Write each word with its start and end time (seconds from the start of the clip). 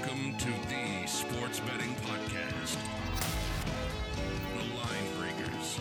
Welcome 0.00 0.34
to 0.38 0.46
the 0.46 1.06
Sports 1.06 1.60
Betting 1.60 1.94
Podcast. 1.96 2.78
The 4.54 4.74
Line 4.74 5.18
Breakers. 5.18 5.78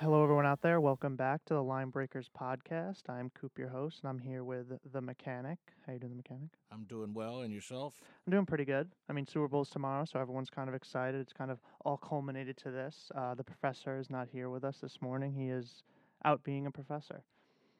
Hello, 0.00 0.24
everyone 0.24 0.46
out 0.46 0.62
there. 0.62 0.80
Welcome 0.80 1.14
back 1.14 1.44
to 1.44 1.54
the 1.54 1.62
Line 1.62 1.90
Breakers 1.90 2.28
podcast. 2.36 3.08
I'm 3.08 3.30
Coop, 3.40 3.56
your 3.56 3.68
host, 3.68 4.00
and 4.02 4.08
I'm 4.08 4.18
here 4.18 4.42
with 4.42 4.72
the 4.92 5.00
mechanic. 5.00 5.58
How 5.86 5.92
you 5.92 6.00
doing, 6.00 6.10
the 6.10 6.16
mechanic? 6.16 6.48
I'm 6.72 6.84
doing 6.84 7.14
well, 7.14 7.42
and 7.42 7.54
yourself? 7.54 7.94
I'm 8.26 8.32
doing 8.32 8.46
pretty 8.46 8.64
good. 8.64 8.90
I 9.08 9.12
mean, 9.12 9.28
Super 9.28 9.46
Bowl's 9.46 9.70
tomorrow, 9.70 10.04
so 10.04 10.18
everyone's 10.18 10.50
kind 10.50 10.68
of 10.68 10.74
excited. 10.74 11.20
It's 11.20 11.32
kind 11.32 11.52
of 11.52 11.60
all 11.84 11.98
culminated 11.98 12.56
to 12.58 12.72
this. 12.72 13.12
Uh, 13.14 13.36
the 13.36 13.44
professor 13.44 13.96
is 13.96 14.10
not 14.10 14.26
here 14.28 14.50
with 14.50 14.64
us 14.64 14.78
this 14.78 15.00
morning. 15.00 15.32
He 15.34 15.50
is 15.50 15.84
out 16.24 16.42
being 16.42 16.66
a 16.66 16.72
professor. 16.72 17.22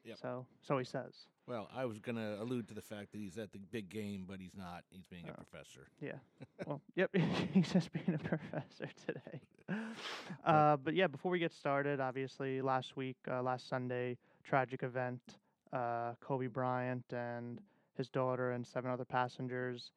Yep. 0.05 0.17
So, 0.21 0.45
so 0.61 0.77
he 0.77 0.85
says. 0.85 1.27
Well, 1.45 1.69
I 1.75 1.85
was 1.85 1.99
going 1.99 2.15
to 2.15 2.41
allude 2.41 2.69
to 2.69 2.73
the 2.73 2.81
fact 2.81 3.11
that 3.11 3.17
he's 3.17 3.37
at 3.37 3.51
the 3.51 3.59
big 3.59 3.89
game, 3.89 4.25
but 4.27 4.39
he's 4.39 4.55
not. 4.55 4.83
He's 4.89 5.03
being 5.03 5.27
a 5.27 5.33
professor. 5.33 5.87
Yeah. 5.99 6.13
well, 6.65 6.81
yep. 6.95 7.09
He's 7.53 7.71
just 7.71 7.91
being 7.91 8.13
a 8.13 8.17
professor 8.17 8.89
today. 9.05 9.41
Uh, 10.45 10.77
but 10.77 10.93
yeah, 10.93 11.07
before 11.07 11.31
we 11.31 11.39
get 11.39 11.51
started, 11.51 11.99
obviously, 11.99 12.61
last 12.61 12.95
week, 12.95 13.17
uh, 13.29 13.41
last 13.43 13.67
Sunday, 13.67 14.17
tragic 14.43 14.83
event. 14.83 15.19
Uh, 15.73 16.13
Kobe 16.21 16.47
Bryant 16.47 17.03
and 17.11 17.59
his 17.97 18.07
daughter 18.07 18.51
and 18.51 18.65
seven 18.65 18.91
other 18.91 19.05
passengers 19.05 19.91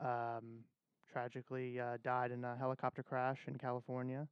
um, 0.00 0.64
tragically 1.12 1.78
uh, 1.78 1.98
died 2.02 2.30
in 2.30 2.44
a 2.44 2.56
helicopter 2.56 3.02
crash 3.02 3.38
in 3.46 3.56
California. 3.56 4.26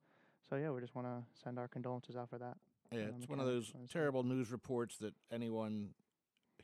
So 0.49 0.57
yeah, 0.57 0.71
we 0.71 0.81
just 0.81 0.95
want 0.95 1.07
to 1.07 1.23
send 1.43 1.59
our 1.59 1.69
condolences 1.69 2.17
out 2.17 2.31
for 2.31 2.39
that. 2.39 2.57
Yeah, 2.91 3.09
it's 3.17 3.29
one 3.29 3.41
of 3.41 3.47
those 3.47 3.73
terrible 3.93 4.23
news 4.23 4.51
reports 4.51 4.97
that 4.99 5.13
anyone 5.33 5.91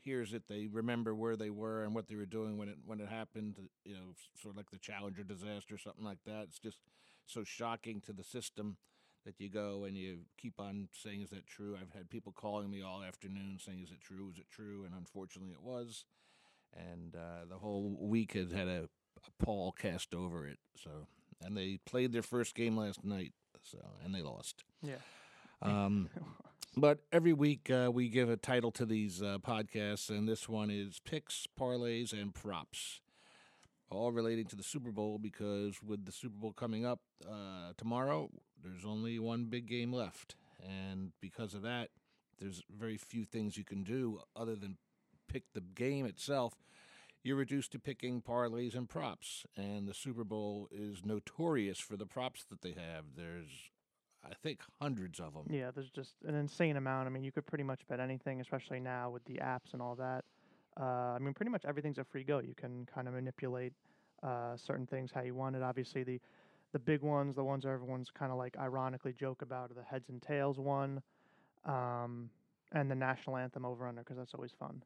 hears 0.03 0.33
it, 0.33 0.43
they 0.47 0.67
remember 0.67 1.15
where 1.15 1.35
they 1.35 1.49
were 1.49 1.83
and 1.83 1.95
what 1.95 2.07
they 2.07 2.15
were 2.15 2.25
doing 2.25 2.57
when 2.57 2.69
it 2.69 2.77
when 2.85 2.99
it 2.99 3.09
happened. 3.09 3.55
You 3.85 3.95
know, 3.95 4.13
sort 4.41 4.53
of 4.53 4.57
like 4.57 4.71
the 4.71 4.77
Challenger 4.77 5.23
disaster, 5.23 5.77
something 5.77 6.05
like 6.05 6.23
that. 6.25 6.43
It's 6.43 6.59
just 6.59 6.79
so 7.25 7.43
shocking 7.43 8.01
to 8.01 8.13
the 8.13 8.23
system 8.23 8.77
that 9.25 9.39
you 9.39 9.49
go 9.49 9.85
and 9.85 9.95
you 9.95 10.19
keep 10.37 10.59
on 10.59 10.89
saying, 10.91 11.21
"Is 11.21 11.29
that 11.31 11.47
true?" 11.47 11.77
I've 11.79 11.93
had 11.97 12.09
people 12.09 12.33
calling 12.33 12.69
me 12.69 12.81
all 12.81 13.03
afternoon 13.03 13.59
saying, 13.59 13.81
"Is 13.83 13.91
it 13.91 14.01
true? 14.01 14.29
Is 14.31 14.37
it 14.37 14.49
true?" 14.51 14.83
And 14.85 14.93
unfortunately, 14.93 15.51
it 15.51 15.63
was. 15.63 16.05
And 16.75 17.15
uh, 17.15 17.45
the 17.47 17.57
whole 17.57 17.95
week 17.99 18.33
has 18.33 18.51
had 18.51 18.67
a, 18.67 18.89
a 19.17 19.43
pall 19.43 19.71
cast 19.71 20.15
over 20.15 20.47
it. 20.47 20.57
So, 20.75 21.07
and 21.41 21.55
they 21.55 21.79
played 21.85 22.11
their 22.13 22.23
first 22.23 22.55
game 22.55 22.75
last 22.75 23.03
night. 23.03 23.33
So, 23.61 23.77
and 24.03 24.13
they 24.13 24.21
lost. 24.21 24.63
Yeah. 24.81 24.95
Um, 25.61 26.09
but 26.75 26.99
every 27.11 27.33
week 27.33 27.69
uh, 27.69 27.91
we 27.93 28.09
give 28.09 28.29
a 28.29 28.37
title 28.37 28.71
to 28.71 28.85
these 28.85 29.21
uh, 29.21 29.37
podcasts, 29.39 30.09
and 30.09 30.27
this 30.27 30.49
one 30.49 30.69
is 30.69 30.99
picks, 31.03 31.47
parlays, 31.59 32.13
and 32.13 32.33
props, 32.33 33.01
all 33.89 34.11
relating 34.11 34.45
to 34.45 34.55
the 34.55 34.63
Super 34.63 34.91
Bowl. 34.91 35.19
Because 35.19 35.81
with 35.83 36.05
the 36.05 36.11
Super 36.11 36.35
Bowl 36.37 36.53
coming 36.53 36.85
up 36.85 37.01
uh, 37.27 37.73
tomorrow, 37.77 38.29
there's 38.63 38.85
only 38.85 39.19
one 39.19 39.45
big 39.45 39.67
game 39.67 39.93
left, 39.93 40.35
and 40.63 41.11
because 41.21 41.53
of 41.53 41.61
that, 41.61 41.89
there's 42.39 42.63
very 42.69 42.97
few 42.97 43.25
things 43.25 43.57
you 43.57 43.63
can 43.63 43.83
do 43.83 44.19
other 44.35 44.55
than 44.55 44.77
pick 45.27 45.53
the 45.53 45.61
game 45.61 46.05
itself. 46.05 46.53
You're 47.23 47.37
reduced 47.37 47.71
to 47.71 47.79
picking 47.79 48.21
parlays 48.21 48.75
and 48.75 48.89
props, 48.89 49.45
and 49.55 49.87
the 49.87 49.93
Super 49.93 50.25
Bowl 50.25 50.67
is 50.71 51.05
notorious 51.05 51.79
for 51.79 51.95
the 51.95 52.05
props 52.05 52.43
that 52.49 52.61
they 52.61 52.71
have. 52.71 53.05
There's 53.15 53.69
I 54.25 54.33
think 54.41 54.59
hundreds 54.81 55.19
of 55.19 55.33
them. 55.33 55.45
Yeah, 55.49 55.71
there's 55.71 55.89
just 55.89 56.13
an 56.25 56.35
insane 56.35 56.77
amount. 56.77 57.07
I 57.07 57.09
mean, 57.11 57.23
you 57.23 57.31
could 57.31 57.45
pretty 57.45 57.63
much 57.63 57.81
bet 57.89 57.99
anything, 57.99 58.39
especially 58.41 58.79
now 58.79 59.09
with 59.09 59.23
the 59.25 59.35
apps 59.35 59.73
and 59.73 59.81
all 59.81 59.95
that. 59.95 60.23
Uh, 60.79 60.83
I 61.15 61.19
mean, 61.19 61.33
pretty 61.33 61.51
much 61.51 61.65
everything's 61.65 61.97
a 61.97 62.03
free 62.03 62.23
go. 62.23 62.39
You 62.39 62.55
can 62.55 62.87
kind 62.93 63.07
of 63.07 63.13
manipulate 63.13 63.73
uh, 64.23 64.55
certain 64.57 64.87
things 64.87 65.11
how 65.13 65.21
you 65.21 65.35
want 65.35 65.55
it. 65.55 65.61
Obviously, 65.61 66.03
the 66.03 66.19
the 66.71 66.79
big 66.79 67.01
ones, 67.03 67.35
the 67.35 67.43
ones 67.43 67.65
everyone's 67.65 68.09
kind 68.09 68.31
of 68.31 68.37
like 68.39 68.57
ironically 68.57 69.13
joke 69.13 69.43
about, 69.43 69.69
are 69.69 69.75
the 69.75 69.83
heads 69.83 70.09
and 70.09 70.21
tails 70.23 70.57
one, 70.57 71.03
um, 71.65 72.29
and 72.71 72.89
the 72.89 72.95
national 72.95 73.37
anthem 73.37 73.63
over 73.65 73.87
under 73.87 74.01
because 74.01 74.17
that's 74.17 74.33
always 74.33 74.51
fun. 74.57 74.81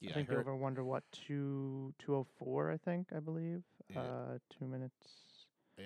Yeah, 0.00 0.10
I 0.10 0.14
think 0.14 0.30
I 0.30 0.32
heard, 0.32 0.40
over 0.40 0.56
wonder 0.56 0.82
what 0.82 1.04
two 1.12 1.92
two 1.98 2.16
oh 2.16 2.26
four. 2.38 2.72
I 2.72 2.78
think 2.78 3.08
I 3.14 3.20
believe 3.20 3.62
Yeah. 3.90 4.00
uh, 4.00 4.38
two 4.58 4.64
minutes 4.66 5.06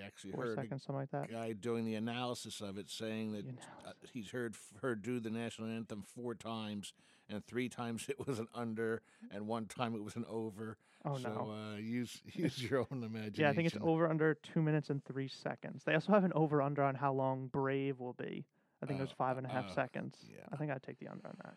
I 0.03 0.07
actually 0.07 0.33
four 0.33 0.45
heard 0.45 0.57
seconds 0.57 0.85
something 0.85 1.01
like 1.01 1.09
a 1.13 1.29
that. 1.29 1.31
guy 1.31 1.53
doing 1.53 1.85
the 1.85 1.95
analysis 1.95 2.61
of 2.61 2.79
it 2.79 2.91
saying 2.91 3.33
that 3.33 3.47
uh, 3.87 3.93
he's 4.13 4.31
heard 4.31 4.57
her 4.83 4.95
do 4.95 5.21
the 5.21 5.31
national 5.31 5.69
anthem 5.69 6.03
four 6.03 6.35
times, 6.35 6.93
and 7.29 7.45
three 7.45 7.69
times 7.69 8.07
it 8.09 8.27
was 8.27 8.39
an 8.39 8.49
under, 8.55 9.03
and 9.31 9.47
one 9.47 9.67
time 9.67 9.95
it 9.95 10.03
was 10.03 10.17
an 10.17 10.25
over. 10.29 10.77
Oh 11.05 11.19
so, 11.19 11.29
no. 11.29 11.53
uh, 11.53 11.77
use 11.77 12.23
use 12.33 12.63
your 12.63 12.81
own 12.81 13.03
imagination. 13.03 13.35
Yeah, 13.37 13.51
I 13.51 13.55
think 13.55 13.67
it's 13.67 13.83
over 13.83 14.09
under 14.09 14.35
two 14.35 14.63
minutes 14.63 14.91
and 14.91 15.05
three 15.05 15.29
seconds. 15.29 15.83
They 15.85 15.95
also 15.95 16.13
have 16.13 16.25
an 16.25 16.33
over 16.35 16.63
under 16.63 16.83
on 16.83 16.95
how 16.95 17.13
long 17.13 17.49
Brave 17.49 18.01
will 18.01 18.15
be. 18.15 18.47
I 18.83 18.87
think 18.87 19.01
it 19.01 19.03
was 19.03 19.13
five 19.17 19.39
and 19.39 19.47
a 19.47 19.51
half 19.51 19.67
oh, 19.71 19.75
seconds. 19.75 20.17
yeah. 20.29 20.45
I 20.53 20.57
think 20.57 20.71
I'd 20.71 20.83
take 20.83 20.99
the 20.99 21.09
under 21.09 21.27
on 21.27 21.37
that. 21.43 21.55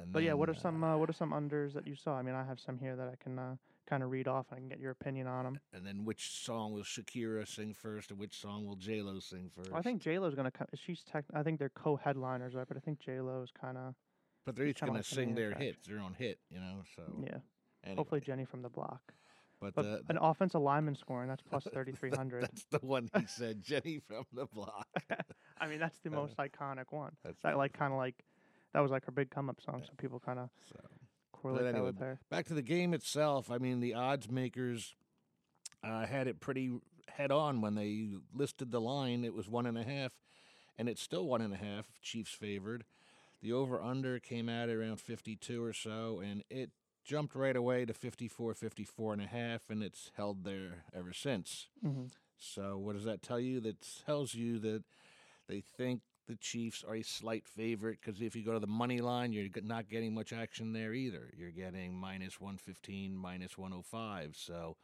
And 0.00 0.12
But 0.12 0.22
yeah, 0.22 0.34
what 0.34 0.50
are 0.50 0.52
then, 0.52 0.60
some 0.60 0.84
uh, 0.84 0.94
uh, 0.94 0.98
what 0.98 1.08
are 1.08 1.14
some 1.14 1.32
unders 1.32 1.72
that 1.74 1.86
you 1.86 1.94
saw? 1.94 2.14
I 2.14 2.22
mean, 2.22 2.34
I 2.34 2.44
have 2.44 2.60
some 2.60 2.78
here 2.78 2.94
that 2.96 3.08
I 3.08 3.14
can 3.22 3.38
uh, 3.38 3.56
kind 3.88 4.02
of 4.02 4.10
read 4.10 4.28
off 4.28 4.46
and 4.50 4.56
I 4.58 4.60
can 4.60 4.68
get 4.68 4.80
your 4.80 4.90
opinion 4.92 5.26
on 5.26 5.44
them. 5.44 5.60
and 5.72 5.86
then 5.86 6.04
which 6.04 6.30
song 6.44 6.72
will 6.74 6.82
Shakira 6.82 7.46
sing 7.48 7.72
first, 7.74 8.10
and 8.10 8.18
which 8.18 8.38
song 8.40 8.66
will 8.66 8.76
J 8.76 9.02
Lo 9.02 9.18
sing 9.20 9.50
first? 9.54 9.70
I 9.72 9.82
think 9.82 10.02
J 10.02 10.18
Lo's 10.18 10.34
gonna. 10.34 10.50
co- 10.50 10.66
She's 10.74 11.02
tech. 11.02 11.24
I 11.34 11.42
think 11.42 11.58
they're 11.58 11.68
co-headliners, 11.70 12.54
right? 12.54 12.66
But 12.68 12.76
I 12.76 12.80
think 12.80 12.98
J 13.00 13.20
Lo's 13.20 13.50
kind 13.58 13.76
of 13.78 13.94
but 14.44 14.56
they're 14.56 14.66
each 14.66 14.80
going 14.80 14.94
like 14.94 15.02
to 15.04 15.08
sing 15.14 15.34
their 15.34 15.48
attraction. 15.48 15.66
hits, 15.74 15.86
their 15.88 15.98
own 16.00 16.14
hit, 16.18 16.38
you 16.50 16.58
know. 16.60 16.82
So 16.96 17.02
yeah. 17.22 17.38
anyway. 17.84 17.96
Hopefully 17.96 18.20
Jenny 18.20 18.44
from 18.46 18.62
the 18.62 18.68
block. 18.70 19.00
but, 19.60 19.74
But 19.74 19.84
uh, 19.84 19.98
an 20.08 20.18
offensive 20.18 20.60
lineman 20.62 20.94
scoring 20.94 21.28
that's 21.28 21.42
plus 21.42 21.66
thirty 21.72 21.92
three 21.92 22.10
hundred. 22.10 22.42
that's 22.50 22.64
the 22.70 22.78
one 22.78 23.08
he 23.18 23.26
said, 23.26 23.62
Jenny 23.62 23.98
from 24.06 24.24
the 24.32 24.46
block. 24.46 24.86
I 25.60 25.66
mean, 25.66 25.78
that's 25.80 25.98
the 25.98 26.10
most 26.20 26.36
iconic 26.36 26.84
one. 26.90 27.12
That's 27.24 27.42
That 27.42 27.56
like 27.58 27.72
kind 27.72 27.92
of 27.92 27.98
like 27.98 28.14
that 28.74 28.80
was 28.80 28.90
like 28.90 29.04
her 29.06 29.12
big 29.12 29.30
come 29.30 29.48
up 29.50 29.60
song, 29.60 29.82
so 29.84 29.90
people 29.98 30.20
kind 30.20 30.38
of 30.38 30.48
So. 30.72 30.78
Correlate 31.40 31.64
But 31.64 31.72
that 31.72 31.84
with 31.84 31.98
her. 31.98 32.20
back 32.30 32.46
to 32.46 32.54
the 32.54 32.62
game 32.62 32.92
itself. 32.94 33.50
I 33.50 33.58
mean, 33.58 33.80
the 33.80 33.94
odds 33.94 34.30
makers 34.30 34.94
uh, 35.82 36.06
had 36.06 36.26
it 36.26 36.40
pretty 36.40 36.70
head 37.08 37.30
on 37.30 37.60
when 37.60 37.74
they 37.74 38.10
listed 38.34 38.70
the 38.70 38.80
line. 38.80 39.24
It 39.24 39.34
was 39.34 39.48
one 39.48 39.66
and 39.66 39.78
a 39.78 39.84
half, 39.84 40.12
and 40.76 40.88
it's 40.88 41.02
still 41.02 41.26
one 41.26 41.40
and 41.40 41.52
a 41.54 41.56
half. 41.56 41.86
Chiefs 42.02 42.32
favored. 42.32 42.84
The 43.40 43.52
over 43.52 43.80
under 43.80 44.18
came 44.18 44.48
out 44.48 44.68
around 44.68 45.00
52 45.00 45.62
or 45.62 45.72
so, 45.72 46.20
and 46.20 46.42
it 46.50 46.70
jumped 47.04 47.34
right 47.34 47.56
away 47.56 47.84
to 47.84 47.94
54, 47.94 48.52
54 48.54 49.12
and 49.14 49.22
a 49.22 49.26
half, 49.26 49.70
and 49.70 49.82
it's 49.82 50.10
held 50.16 50.44
there 50.44 50.84
ever 50.94 51.12
since. 51.12 51.68
Mhm. 51.84 52.10
So, 52.36 52.76
what 52.78 52.94
does 52.94 53.04
that 53.04 53.22
tell 53.22 53.40
you? 53.40 53.60
That 53.60 53.76
tells 54.06 54.34
you 54.34 54.58
that 54.58 54.84
they 55.48 55.60
think 55.60 56.02
the 56.28 56.36
Chiefs 56.36 56.84
are 56.86 56.94
a 56.94 57.02
slight 57.02 57.48
favorite 57.48 57.98
because 58.00 58.20
if 58.20 58.36
you 58.36 58.44
go 58.44 58.52
to 58.52 58.60
the 58.60 58.66
money 58.66 59.00
line, 59.00 59.32
you're 59.32 59.48
not 59.64 59.88
getting 59.88 60.14
much 60.14 60.32
action 60.32 60.72
there 60.72 60.92
either. 60.92 61.32
You're 61.36 61.50
getting 61.50 61.94
minus 61.94 62.40
115, 62.40 63.16
minus 63.16 63.56
105. 63.56 64.36
So, 64.36 64.76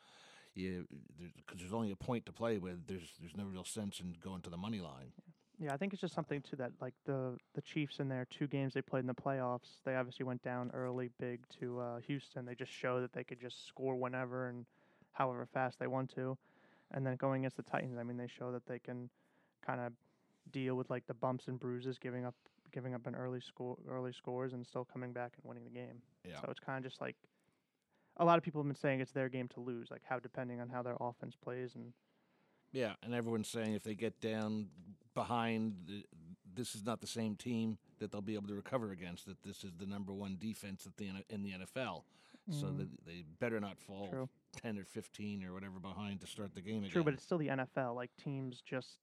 because 0.55 1.61
there's 1.61 1.75
only 1.75 1.91
a 1.91 1.97
point 1.97 2.25
to 2.27 2.33
play 2.33 2.59
with, 2.59 2.87
there's 2.87 3.13
there's 3.21 3.37
no 3.37 3.45
real 3.45 3.65
sense 3.65 4.01
in 4.01 4.17
going 4.23 4.41
to 4.43 4.51
the 4.51 4.57
money 4.57 4.81
line. 4.81 5.13
Yeah, 5.61 5.73
I 5.73 5.77
think 5.77 5.93
it's 5.93 6.01
just 6.01 6.15
something 6.15 6.41
to 6.51 6.57
that. 6.57 6.73
Like 6.81 6.95
the 7.05 7.37
the 7.55 7.63
Chiefs 7.63 8.01
in 8.01 8.09
their 8.09 8.27
two 8.31 8.47
games 8.47 8.73
they 8.73 8.83
played 8.83 9.01
in 9.01 9.07
the 9.07 9.15
playoffs, 9.15 9.83
they 9.85 9.97
obviously 9.97 10.25
went 10.25 10.43
down 10.43 10.71
early, 10.73 11.11
big 11.21 11.41
to 11.61 11.79
uh, 11.81 11.99
Houston. 12.07 12.47
They 12.47 12.55
just 12.55 12.73
show 12.73 13.01
that 13.03 13.13
they 13.13 13.23
could 13.23 13.41
just 13.41 13.69
score 13.69 13.95
whenever 13.95 14.49
and 14.49 14.65
however 15.13 15.47
fast 15.53 15.79
they 15.79 15.87
want 15.87 16.15
to. 16.15 16.39
And 16.91 17.07
then 17.07 17.17
going 17.17 17.43
against 17.43 17.57
the 17.57 17.63
Titans, 17.63 17.99
I 17.99 18.03
mean, 18.03 18.17
they 18.17 18.29
show 18.29 18.51
that 18.53 18.67
they 18.67 18.79
can 18.79 19.11
kind 19.67 19.81
of 19.81 19.93
deal 20.51 20.75
with 20.75 20.91
like 20.91 21.07
the 21.07 21.15
bumps 21.15 21.49
and 21.49 21.59
bruises, 21.59 21.99
giving 21.99 22.25
up 22.25 22.35
giving 22.73 22.95
up 22.95 23.07
an 23.07 23.15
early 23.15 23.41
score, 23.41 23.77
early 23.89 24.13
scores, 24.13 24.53
and 24.53 24.67
still 24.67 24.85
coming 24.85 25.13
back 25.13 25.33
and 25.37 25.49
winning 25.49 25.65
the 25.65 25.71
game. 25.71 26.03
Yeah. 26.29 26.41
So 26.41 26.49
it's 26.51 26.59
kind 26.61 26.85
of 26.85 26.91
just 26.91 27.01
like 27.01 27.17
a 28.17 28.25
lot 28.25 28.37
of 28.39 28.45
people 28.45 28.61
have 28.61 28.67
been 28.67 28.77
saying 28.77 29.01
it's 29.01 29.13
their 29.13 29.29
game 29.29 29.49
to 29.49 29.61
lose, 29.61 29.91
like 29.91 30.03
how 30.09 30.19
depending 30.19 30.61
on 30.61 30.69
how 30.69 30.83
their 30.83 30.97
offense 31.01 31.35
plays 31.41 31.75
and 31.75 31.93
Yeah, 32.73 32.95
and 33.03 33.15
everyone's 33.15 33.49
saying 33.49 33.75
if 33.75 33.83
they 33.85 33.95
get 33.95 34.21
down 34.21 34.69
behind, 35.15 36.05
this 36.55 36.75
is 36.75 36.85
not 36.85 37.01
the 37.01 37.07
same 37.07 37.37
team 37.37 37.79
that 38.01 38.11
they'll 38.11 38.21
be 38.23 38.35
able 38.35 38.49
to 38.49 38.55
recover 38.55 38.91
against. 38.91 39.27
That 39.27 39.43
this 39.45 39.63
is 39.65 39.73
the 39.79 39.87
number 39.87 40.13
one 40.13 40.37
defense 40.41 40.85
at 40.87 40.97
the 40.97 41.11
in 41.31 41.43
the 41.43 41.53
NFL, 41.53 42.03
so 42.51 42.67
that 42.67 42.89
they 43.07 43.25
better 43.39 43.61
not 43.61 43.79
fall 43.79 44.07
Mm. 44.07 44.11
True. 44.11 44.29
ten 44.61 44.79
or 44.79 44.85
fifteen 44.85 45.45
or 45.45 45.53
whatever 45.53 45.79
behind 45.79 46.21
to 46.23 46.27
start 46.27 46.55
the 46.55 46.61
game 46.61 46.79
again. 46.79 46.91
True, 46.91 47.05
but 47.05 47.15
it's 47.15 47.23
still 47.23 47.39
the 47.39 47.49
NFL. 47.49 47.95
Like 47.95 48.11
teams 48.17 48.61
just 48.61 48.99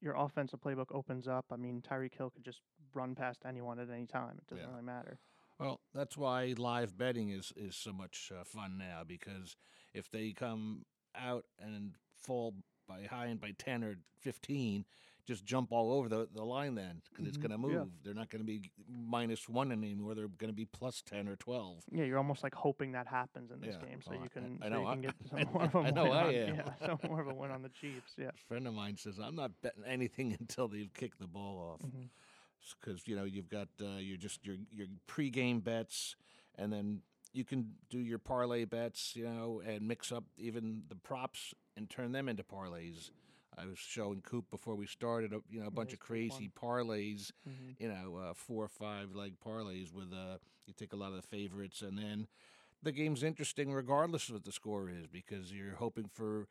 your 0.00 0.14
offensive 0.14 0.60
playbook 0.60 0.94
opens 0.94 1.28
up. 1.28 1.46
I 1.50 1.56
mean, 1.56 1.82
Tyreek 1.82 2.14
Hill 2.16 2.30
could 2.30 2.44
just 2.44 2.60
run 2.94 3.14
past 3.14 3.42
anyone 3.46 3.78
at 3.78 3.90
any 3.90 4.06
time. 4.06 4.36
It 4.38 4.46
doesn't 4.46 4.64
Yeah. 4.64 4.70
really 4.70 4.82
matter. 4.84 5.18
Well, 5.58 5.80
that's 5.92 6.16
why 6.16 6.54
live 6.56 6.96
betting 6.96 7.28
is 7.28 7.52
is 7.54 7.76
so 7.76 7.92
much 7.92 8.32
uh, 8.34 8.44
fun 8.44 8.78
now 8.78 9.04
because 9.06 9.56
if 9.92 10.10
they 10.10 10.32
come 10.32 10.86
out 11.14 11.44
and 11.58 11.96
fall 12.18 12.54
by 12.88 13.04
high 13.04 13.26
and 13.26 13.40
by 13.40 13.50
ten 13.52 13.84
or 13.84 13.96
fifteen, 14.18 14.86
just 15.26 15.44
jump 15.44 15.70
all 15.72 15.92
over 15.92 16.08
the, 16.08 16.28
the 16.34 16.42
line 16.44 16.74
then 16.74 17.02
because 17.10 17.26
it's 17.26 17.36
Mhm. 17.38 17.42
going 17.42 17.50
to 17.52 17.58
move. 17.58 17.72
Yeah. 17.72 17.84
They're 18.02 18.14
not 18.14 18.30
going 18.30 18.40
to 18.40 18.46
be 18.46 18.70
minus 18.88 19.48
one 19.48 19.70
anymore. 19.72 20.14
They're 20.14 20.28
going 20.28 20.50
to 20.50 20.56
be 20.56 20.64
plus 20.64 21.02
10 21.02 21.28
or 21.28 21.36
12. 21.36 21.84
Yeah, 21.92 22.04
you're 22.04 22.18
almost 22.18 22.42
like 22.42 22.54
hoping 22.54 22.92
that 22.92 23.06
happens 23.06 23.50
in 23.50 23.60
this 23.60 23.76
Yeah, 23.80 23.88
game, 23.88 24.00
so 24.02 24.12
well, 24.12 24.22
you 24.22 24.28
can, 24.30 24.58
I 24.62 24.66
so 24.66 24.70
know, 24.70 24.80
you 24.80 24.86
I- 24.86 24.92
can 24.92 25.00
get 25.02 25.14
some 25.30 25.38
I- 25.38 25.44
more 25.44 25.62
of 25.64 25.74
a 25.74 25.78
I 25.78 25.82
win 25.82 25.98
I 25.98 26.08
on, 26.08 26.34
am. 26.34 26.54
yeah, 26.56 26.86
some 26.86 26.98
more 27.08 27.20
of 27.20 27.28
a 27.28 27.34
win 27.34 27.50
on 27.50 27.62
the 27.62 27.68
Chiefs. 27.68 28.14
Yeah. 28.16 28.28
A 28.28 28.46
friend 28.48 28.66
of 28.66 28.74
mine 28.74 28.96
says, 28.96 29.18
I'm 29.18 29.36
not 29.36 29.52
betting 29.62 29.84
anything 29.86 30.36
until 30.40 30.68
they 30.68 30.88
kick 30.94 31.18
the 31.18 31.26
ball 31.26 31.78
off. 31.80 31.90
Because 32.80 33.06
you 33.08 33.16
know 33.16 33.24
you've 33.24 33.48
got 33.48 33.68
uh, 33.80 33.96
your 33.98 34.18
just 34.18 34.44
your 34.46 34.56
your 34.70 34.86
pregame 35.08 35.64
bets, 35.64 36.14
and 36.56 36.70
then 36.70 37.00
you 37.32 37.42
can 37.44 37.72
do 37.88 37.98
your 37.98 38.18
parlay 38.18 38.66
bets, 38.66 39.16
you 39.16 39.24
know, 39.24 39.62
and 39.64 39.88
mix 39.88 40.12
up 40.12 40.24
even 40.36 40.82
the 40.88 40.94
props 40.96 41.54
and 41.76 41.88
turn 41.88 42.12
them 42.12 42.28
into 42.28 42.42
parlays. 42.42 43.10
I 43.60 43.66
was 43.66 43.78
showing 43.78 44.22
Coop 44.22 44.50
before 44.50 44.74
we 44.74 44.86
started, 44.86 45.32
a, 45.32 45.40
you 45.50 45.60
know, 45.60 45.66
a 45.66 45.70
bunch 45.70 45.92
of 45.92 45.98
crazy 46.00 46.48
parlays, 46.48 47.32
Mhm. 47.48 47.76
you 47.78 47.88
know, 47.88 48.16
uh, 48.16 48.34
four 48.34 48.64
or 48.64 48.68
five 48.68 49.14
leg 49.14 49.34
parlays 49.44 49.92
with 49.92 50.12
uh, 50.12 50.38
you 50.66 50.72
take 50.74 50.92
a 50.92 50.96
lot 50.96 51.10
of 51.12 51.16
the 51.16 51.26
favorites, 51.26 51.82
and 51.82 51.98
then 51.98 52.26
the 52.82 52.92
game's 52.92 53.22
interesting 53.22 53.72
regardless 53.72 54.28
of 54.28 54.34
what 54.36 54.44
the 54.44 54.52
score 54.52 54.88
is 54.88 55.06
because 55.06 55.52
you're 55.52 55.74
hoping 55.74 56.08
for 56.08 56.48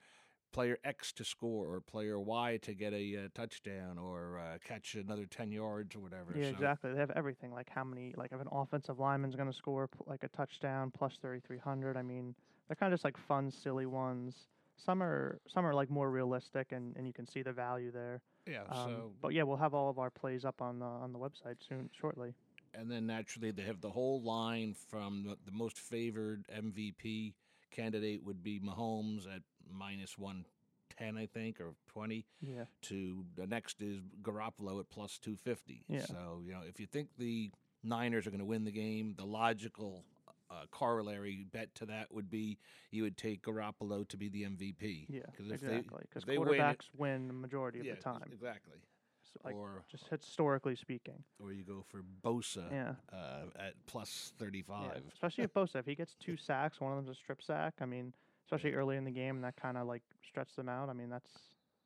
player 0.51 0.77
X 0.83 1.11
to 1.13 1.23
score 1.23 1.67
or 1.73 1.79
player 1.79 2.19
Y 2.19 2.57
to 2.63 2.73
get 2.73 2.91
a 2.91 3.15
uh, 3.25 3.27
touchdown 3.35 3.97
or 3.99 4.39
uh, 4.39 4.57
catch 4.63 4.95
another 4.95 5.25
10 5.27 5.51
yards 5.51 5.95
or 5.95 5.99
whatever. 5.99 6.33
Yeah, 6.35 6.45
So- 6.45 6.49
exactly. 6.49 6.91
They 6.93 6.97
have 6.99 7.11
everything. 7.11 7.51
Like 7.51 7.69
how 7.69 7.83
many, 7.83 8.13
like 8.17 8.31
if 8.31 8.41
an 8.41 8.47
offensive 8.51 8.97
lineman's 8.99 9.35
going 9.35 9.49
to 9.51 9.55
score 9.55 9.89
like 10.07 10.23
a 10.23 10.27
touchdown 10.29 10.89
plus 10.91 11.17
3,300. 11.21 11.95
I 11.97 12.01
mean, 12.01 12.33
they're 12.67 12.75
kind 12.75 12.91
of 12.91 12.97
just 12.97 13.03
like 13.05 13.15
fun, 13.17 13.51
silly 13.51 13.85
ones. 13.85 14.47
Some 14.85 15.03
are 15.03 15.39
some 15.47 15.65
are 15.65 15.73
like 15.73 15.89
more 15.89 16.09
realistic, 16.09 16.71
and, 16.71 16.95
and 16.95 17.05
you 17.05 17.13
can 17.13 17.27
see 17.27 17.41
the 17.41 17.51
value 17.51 17.91
there. 17.91 18.21
Yeah, 18.47 18.61
Um, 18.69 18.75
so 18.89 19.11
but 19.21 19.33
yeah, 19.33 19.43
we'll 19.43 19.57
have 19.57 19.73
all 19.73 19.89
of 19.89 19.99
our 19.99 20.09
plays 20.09 20.45
up 20.45 20.61
on 20.61 20.79
the 20.79 20.85
on 20.85 21.11
the 21.13 21.19
website 21.19 21.57
soon, 21.67 21.89
shortly. 21.99 22.33
and 22.73 22.89
then 22.89 23.05
naturally 23.07 23.51
they 23.51 23.63
have 23.63 23.81
the 23.81 23.89
whole 23.89 24.21
line 24.21 24.73
from 24.89 25.23
the, 25.23 25.37
the 25.45 25.51
most 25.51 25.77
favored 25.77 26.45
MVP 26.55 27.33
candidate 27.71 28.23
would 28.23 28.41
be 28.43 28.59
Mahomes 28.59 29.25
at 29.27 29.41
minus 29.71 30.17
110 30.17 31.17
I 31.17 31.25
think 31.27 31.59
or 31.59 31.73
20 31.87 32.25
Yeah. 32.41 32.65
to 32.83 33.25
the 33.35 33.45
next 33.47 33.81
is 33.81 34.01
Garoppolo 34.21 34.79
at 34.79 34.89
plus 34.89 35.17
250. 35.19 35.83
Yeah. 35.87 36.05
So, 36.05 36.41
you 36.45 36.51
know, 36.53 36.61
if 36.67 36.79
you 36.79 36.85
think 36.87 37.09
the 37.17 37.51
Niners 37.83 38.25
are 38.27 38.31
going 38.31 38.39
to 38.39 38.45
win 38.45 38.65
the 38.65 38.71
game, 38.71 39.13
the 39.17 39.25
logical 39.25 40.03
uh, 40.51 40.65
corollary 40.71 41.45
bet 41.51 41.73
to 41.75 41.85
that 41.85 42.11
would 42.13 42.29
be 42.29 42.57
you 42.91 43.03
would 43.03 43.17
take 43.17 43.43
Garoppolo 43.43 44.07
to 44.07 44.17
be 44.17 44.29
the 44.29 44.43
MVP. 44.43 45.05
Yeah, 45.09 45.21
'Cause 45.37 45.47
if 45.47 45.53
exactly. 45.63 46.01
Because 46.09 46.25
they 46.25 46.37
win 46.37 46.47
it- 46.47 46.51
quarterbacks 46.59 46.89
win, 46.97 47.27
the 47.27 47.33
majority 47.33 47.79
of 47.79 47.85
yeah, 47.85 47.95
the 47.95 48.01
time. 48.01 48.23
exactly. 48.31 48.77
So, 49.23 49.39
like 49.43 49.55
or 49.55 49.83
just 49.87 50.07
historically 50.07 50.75
speaking. 50.75 51.23
or 51.39 51.51
you 51.53 51.63
go 51.63 51.83
for 51.83 52.01
Bosa 52.23 52.71
Yeah. 52.71 52.95
uh, 53.15 53.45
at 53.55 53.73
plus 53.85 54.33
35. 54.39 54.91
Yeah, 54.95 55.01
especially 55.13 55.43
if 55.43 55.53
Bosa, 55.53 55.75
if 55.75 55.85
he 55.85 55.93
gets 55.93 56.15
two 56.15 56.35
sacks, 56.37 56.81
one 56.81 56.91
of 56.91 56.97
them's 56.97 57.15
a 57.15 57.19
strip 57.19 57.41
sack. 57.43 57.75
I 57.79 57.85
mean, 57.85 58.11
especially 58.45 58.73
early 58.73 58.97
in 58.97 59.03
the 59.03 59.11
game, 59.11 59.35
and 59.35 59.43
that 59.43 59.55
kind 59.55 59.77
of 59.77 59.85
like 59.85 60.01
stretched 60.27 60.55
them 60.55 60.67
out. 60.67 60.89
I 60.89 60.93
mean, 60.93 61.09
that's 61.09 61.29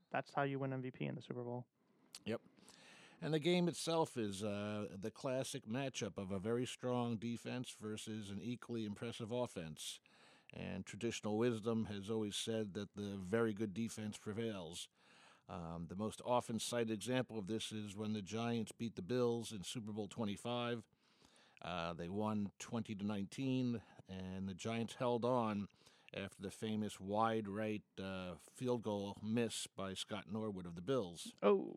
that's 0.09 0.31
how 0.33 0.43
you 0.43 0.57
win 0.59 0.71
MVP 0.71 1.01
in 1.01 1.15
the 1.15 1.21
Super 1.21 1.43
Bowl. 1.43 1.65
And 3.23 3.33
the 3.33 3.39
game 3.39 3.69
itself 3.69 4.17
is 4.17 4.43
uh, 4.43 4.87
the 5.01 5.09
classic 5.09 5.65
matchup 5.65 6.17
of 6.17 6.31
a 6.31 6.39
very 6.39 6.65
strong 6.65 7.15
defense 7.15 7.73
versus 7.81 8.29
an 8.29 8.41
equally 8.43 8.83
impressive 8.83 9.31
offense. 9.31 10.01
And 10.53 10.85
traditional 10.85 11.37
wisdom 11.37 11.87
has 11.89 12.09
always 12.09 12.35
said 12.35 12.73
that 12.73 12.93
the 12.95 13.17
very 13.25 13.53
good 13.53 13.73
defense 13.73 14.17
prevails. 14.17 14.89
Um, 15.49 15.85
the 15.87 15.95
most 15.95 16.21
often 16.25 16.59
cited 16.59 16.91
example 16.91 17.39
of 17.39 17.47
this 17.47 17.71
is 17.71 17.95
when 17.95 18.11
the 18.11 18.21
Giants 18.21 18.73
beat 18.77 18.97
the 18.97 19.01
Bills 19.01 19.53
in 19.53 19.63
Super 19.63 19.93
Bowl 19.93 20.09
25. 20.09 20.83
Uh, 21.63 21.93
they 21.93 22.09
won 22.09 22.51
20 22.59 22.93
to 22.93 23.05
19, 23.05 23.81
and 24.09 24.49
the 24.49 24.53
Giants 24.53 24.95
held 24.99 25.23
on 25.23 25.69
after 26.13 26.41
the 26.41 26.51
famous 26.51 26.99
wide 26.99 27.47
right 27.47 27.83
uh, 27.97 28.33
field 28.53 28.83
goal 28.83 29.17
miss 29.23 29.65
by 29.77 29.93
Scott 29.93 30.25
Norwood 30.29 30.65
of 30.65 30.75
the 30.75 30.81
Bills. 30.81 31.33
Oh, 31.41 31.75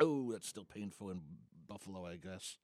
Oh, 0.00 0.32
that's 0.32 0.48
still 0.48 0.64
painful 0.64 1.10
in 1.10 1.20
Buffalo, 1.68 2.06
I 2.06 2.16
guess. 2.16 2.56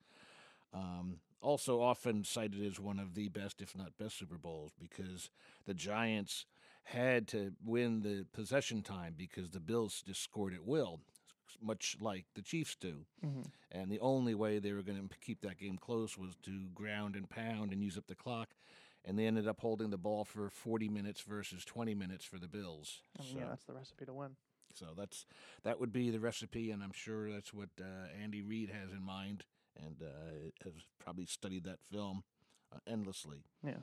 Um, 0.72 1.18
also, 1.40 1.80
often 1.80 2.24
cited 2.24 2.64
as 2.64 2.80
one 2.80 2.98
of 2.98 3.14
the 3.14 3.28
best, 3.28 3.60
if 3.60 3.76
not 3.76 3.96
best, 3.98 4.18
Super 4.18 4.38
Bowls 4.38 4.72
because 4.80 5.30
the 5.66 5.74
Giants 5.74 6.46
had 6.84 7.28
to 7.28 7.52
win 7.64 8.00
the 8.02 8.26
possession 8.32 8.82
time 8.82 9.14
because 9.16 9.50
the 9.50 9.60
Bills 9.60 10.02
just 10.06 10.22
scored 10.22 10.54
at 10.54 10.64
will, 10.64 11.00
much 11.62 11.96
like 12.00 12.24
the 12.34 12.42
Chiefs 12.42 12.76
do. 12.80 13.06
hmm 13.22 13.42
And 13.70 13.90
the 13.90 14.00
only 14.00 14.34
way 14.34 14.58
they 14.58 14.72
were 14.72 14.82
going 14.82 15.08
to 15.08 15.14
keep 15.20 15.40
that 15.42 15.58
game 15.58 15.78
close 15.78 16.16
was 16.18 16.34
to 16.42 16.68
ground 16.74 17.14
and 17.14 17.28
pound 17.28 17.72
and 17.72 17.82
use 17.82 17.96
up 17.98 18.06
the 18.06 18.14
clock. 18.14 18.50
And 19.04 19.18
they 19.18 19.26
ended 19.26 19.46
up 19.46 19.60
holding 19.60 19.90
the 19.90 19.98
ball 19.98 20.24
for 20.24 20.48
40 20.48 20.88
minutes 20.88 21.20
versus 21.20 21.62
20 21.64 21.94
minutes 21.94 22.24
for 22.24 22.38
the 22.38 22.48
Bills. 22.48 23.02
I 23.18 23.22
mean, 23.22 23.32
So- 23.32 23.38
yeah, 23.40 23.48
that's 23.48 23.64
the 23.64 23.74
recipe 23.74 24.06
to 24.06 24.14
win. 24.14 24.36
So 24.74 24.86
that's 24.96 25.26
that 25.62 25.80
would 25.80 25.92
be 25.92 26.10
the 26.10 26.20
recipe, 26.20 26.70
and 26.70 26.82
I'm 26.82 26.92
sure 26.92 27.30
that's 27.30 27.52
what 27.52 27.70
uh, 27.80 28.08
Andy 28.22 28.42
Reid 28.42 28.70
has 28.70 28.92
in 28.92 29.02
mind, 29.02 29.44
and 29.82 29.96
uh, 30.02 30.50
has 30.64 30.74
probably 30.98 31.26
studied 31.26 31.64
that 31.64 31.78
film 31.90 32.24
uh, 32.74 32.78
endlessly. 32.86 33.44
Yeah. 33.64 33.82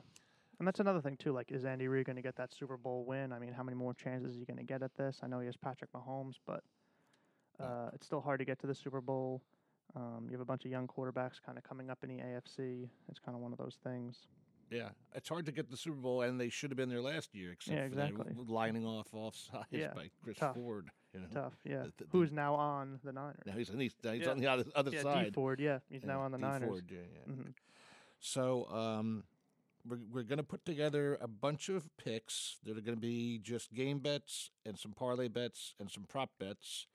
And 0.58 0.68
that's 0.68 0.80
another 0.80 1.00
thing 1.00 1.16
too. 1.16 1.32
Like, 1.32 1.50
is 1.50 1.64
Andy 1.64 1.88
Reid 1.88 2.06
going 2.06 2.16
to 2.16 2.22
get 2.22 2.36
that 2.36 2.52
Super 2.52 2.76
Bowl 2.76 3.04
win? 3.04 3.32
I 3.32 3.38
mean, 3.38 3.52
how 3.52 3.62
many 3.62 3.76
more 3.76 3.94
chances 3.94 4.34
is 4.34 4.38
he 4.38 4.44
going 4.44 4.58
to 4.58 4.64
get 4.64 4.82
at 4.82 4.94
this? 4.94 5.18
I 5.22 5.26
know 5.26 5.40
he 5.40 5.46
has 5.46 5.56
Patrick 5.56 5.90
Mahomes, 5.92 6.34
but 6.46 6.62
uh, 7.58 7.90
it's 7.94 8.06
still 8.06 8.20
hard 8.20 8.38
to 8.38 8.44
get 8.44 8.60
to 8.60 8.66
the 8.66 8.74
Super 8.74 9.00
Bowl. 9.00 9.42
Um, 9.96 10.26
you 10.26 10.32
have 10.32 10.40
a 10.40 10.44
bunch 10.44 10.64
of 10.64 10.70
young 10.70 10.86
quarterbacks 10.86 11.42
kind 11.44 11.58
of 11.58 11.64
coming 11.64 11.90
up 11.90 11.98
in 12.02 12.10
the 12.10 12.22
AFC. 12.22 12.88
It's 13.08 13.18
kind 13.18 13.34
of 13.34 13.42
one 13.42 13.52
of 13.52 13.58
those 13.58 13.76
things. 13.82 14.26
Yeah, 14.72 14.88
it's 15.14 15.28
hard 15.28 15.46
to 15.46 15.52
get 15.52 15.70
the 15.70 15.76
Super 15.76 15.96
Bowl, 15.96 16.22
and 16.22 16.40
they 16.40 16.48
should 16.48 16.70
have 16.70 16.76
been 16.76 16.88
there 16.88 17.02
last 17.02 17.34
year, 17.34 17.52
except 17.52 17.76
Yeah, 17.76 17.88
for 17.88 17.94
that 17.96 18.48
lining 18.48 18.86
off 18.86 19.10
offsides 19.12 19.66
Yeah, 19.70 19.92
by 19.94 20.10
Chris 20.22 20.38
tough. 20.38 20.54
Ford. 20.56 20.88
You 21.14 21.20
know, 21.20 21.26
Tough, 21.32 21.52
yeah. 21.64 21.82
the- 21.82 21.92
the- 21.98 22.06
Who's 22.10 22.32
now 22.32 22.54
on 22.54 22.98
the 23.04 23.12
Niners? 23.12 23.42
now 23.44 23.52
he's, 23.52 23.68
he's, 23.68 23.94
he's 24.02 24.22
Yeah. 24.22 24.30
on 24.30 24.38
the 24.38 24.46
other, 24.46 24.64
other 24.74 24.90
yeah, 24.90 25.02
side. 25.02 25.24
Dee 25.26 25.30
Ford. 25.32 25.60
Yeah, 25.60 25.80
he's 25.90 26.04
now 26.04 26.20
on 26.22 26.32
the 26.32 26.38
D. 26.38 26.42
Niners. 26.42 26.68
Ford, 26.68 26.84
yeah, 26.90 27.00
yeah. 27.26 27.34
hmm 27.34 27.50
So 28.18 28.66
um, 28.70 29.24
we're, 29.86 29.98
we're 30.10 30.22
going 30.22 30.38
to 30.38 30.42
put 30.42 30.64
together 30.64 31.18
a 31.20 31.28
bunch 31.28 31.68
of 31.68 31.94
picks 31.98 32.56
that 32.64 32.78
are 32.78 32.80
going 32.80 32.96
to 32.96 33.00
be 33.00 33.38
just 33.38 33.74
game 33.74 33.98
bets 33.98 34.50
and 34.64 34.78
some 34.78 34.92
parlay 34.92 35.28
bets 35.28 35.74
and 35.78 35.90
some 35.90 36.04
prop 36.04 36.30
bets. 36.38 36.86